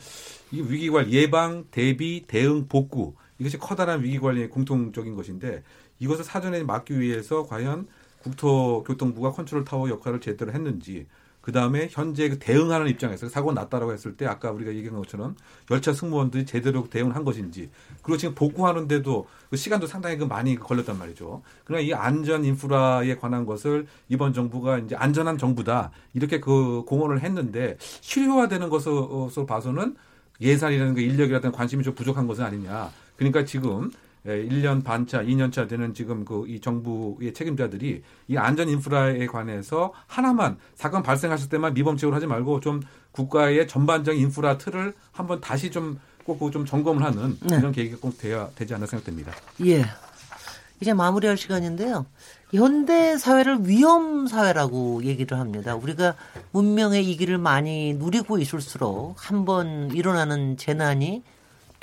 [0.52, 5.64] 이 위기 관리 예방, 대비, 대응, 복구 이것이 커다란 위기 관리의 공통적인 것인데
[6.00, 7.88] 이것을 사전에 막기 위해서 과연
[8.24, 11.08] 국토교통부가 컨트롤 타워 역할을 제대로 했는지
[11.44, 15.36] 그 다음에 현재 그 대응하는 입장에서 사고가 났다라고 했을 때 아까 우리가 얘기한 것처럼
[15.72, 17.70] 열차 승무원들이 제대로 대응을 한 것인지
[18.02, 21.42] 그리고 지금 복구하는데도 그 시간도 상당히 그 많이 걸렸단 말이죠.
[21.66, 27.76] 그러나 이 안전 인프라에 관한 것을 이번 정부가 이제 안전한 정부다 이렇게 그 공언을 했는데
[28.00, 29.98] 실효화되는 것으로 봐서는
[30.40, 32.90] 예산이라든가 인력이라든가 관심이 좀 부족한 것은 아니냐.
[33.18, 33.92] 그러니까 지금
[34.26, 40.58] 1년 예, 반차, 2년차 되는 지금 그 이 정부의 책임자들이 이 안전 인프라에 관해서 하나만
[40.76, 46.52] 사건 발생하실 때만 미범책으로 하지 말고 좀 국가의 전반적인 인프라 틀을 한번 다시 좀 꼭
[46.52, 47.58] 좀 점검을 하는 네.
[47.58, 49.34] 이런 계기가 꼭 돼야 되지 않나 생각됩니다.
[49.66, 49.84] 예.
[50.80, 52.06] 이제 마무리할 시간인데요.
[52.54, 55.76] 현대 사회를 위험 사회라고 얘기를 합니다.
[55.76, 56.16] 우리가
[56.52, 61.24] 문명의 이기를 많이 누리고 있을수록 한 번 일어나는 재난이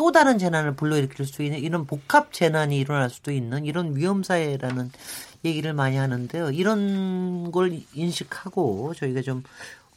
[0.00, 4.90] 또 다른 재난을 불러일으킬 수 있는 이런 복합 재난이 일어날 수도 있는 이런 위험 사회라는
[5.44, 6.52] 얘기를 많이 하는데요.
[6.52, 9.42] 이런 걸 인식하고 저희가 좀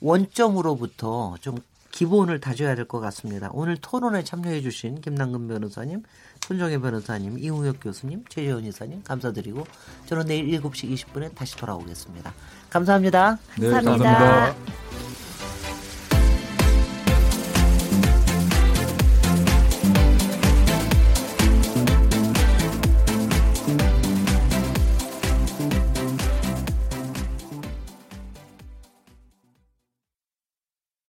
[0.01, 1.57] 원점으로부터 좀
[1.91, 3.49] 기본을 다져야 될 것 같습니다.
[3.53, 6.03] 오늘 토론에 참여해 주신 김남근 변호사님,
[6.41, 9.65] 손정혜 변호사님, 이웅혁 교수님, 최재원 이사님 감사드리고
[10.07, 12.33] 저는 내일 7시 20분에 다시 돌아오겠습니다.
[12.69, 13.37] 감사합니다.
[13.57, 14.19] 네, 감사합니다.
[14.19, 14.92] 감사합니다.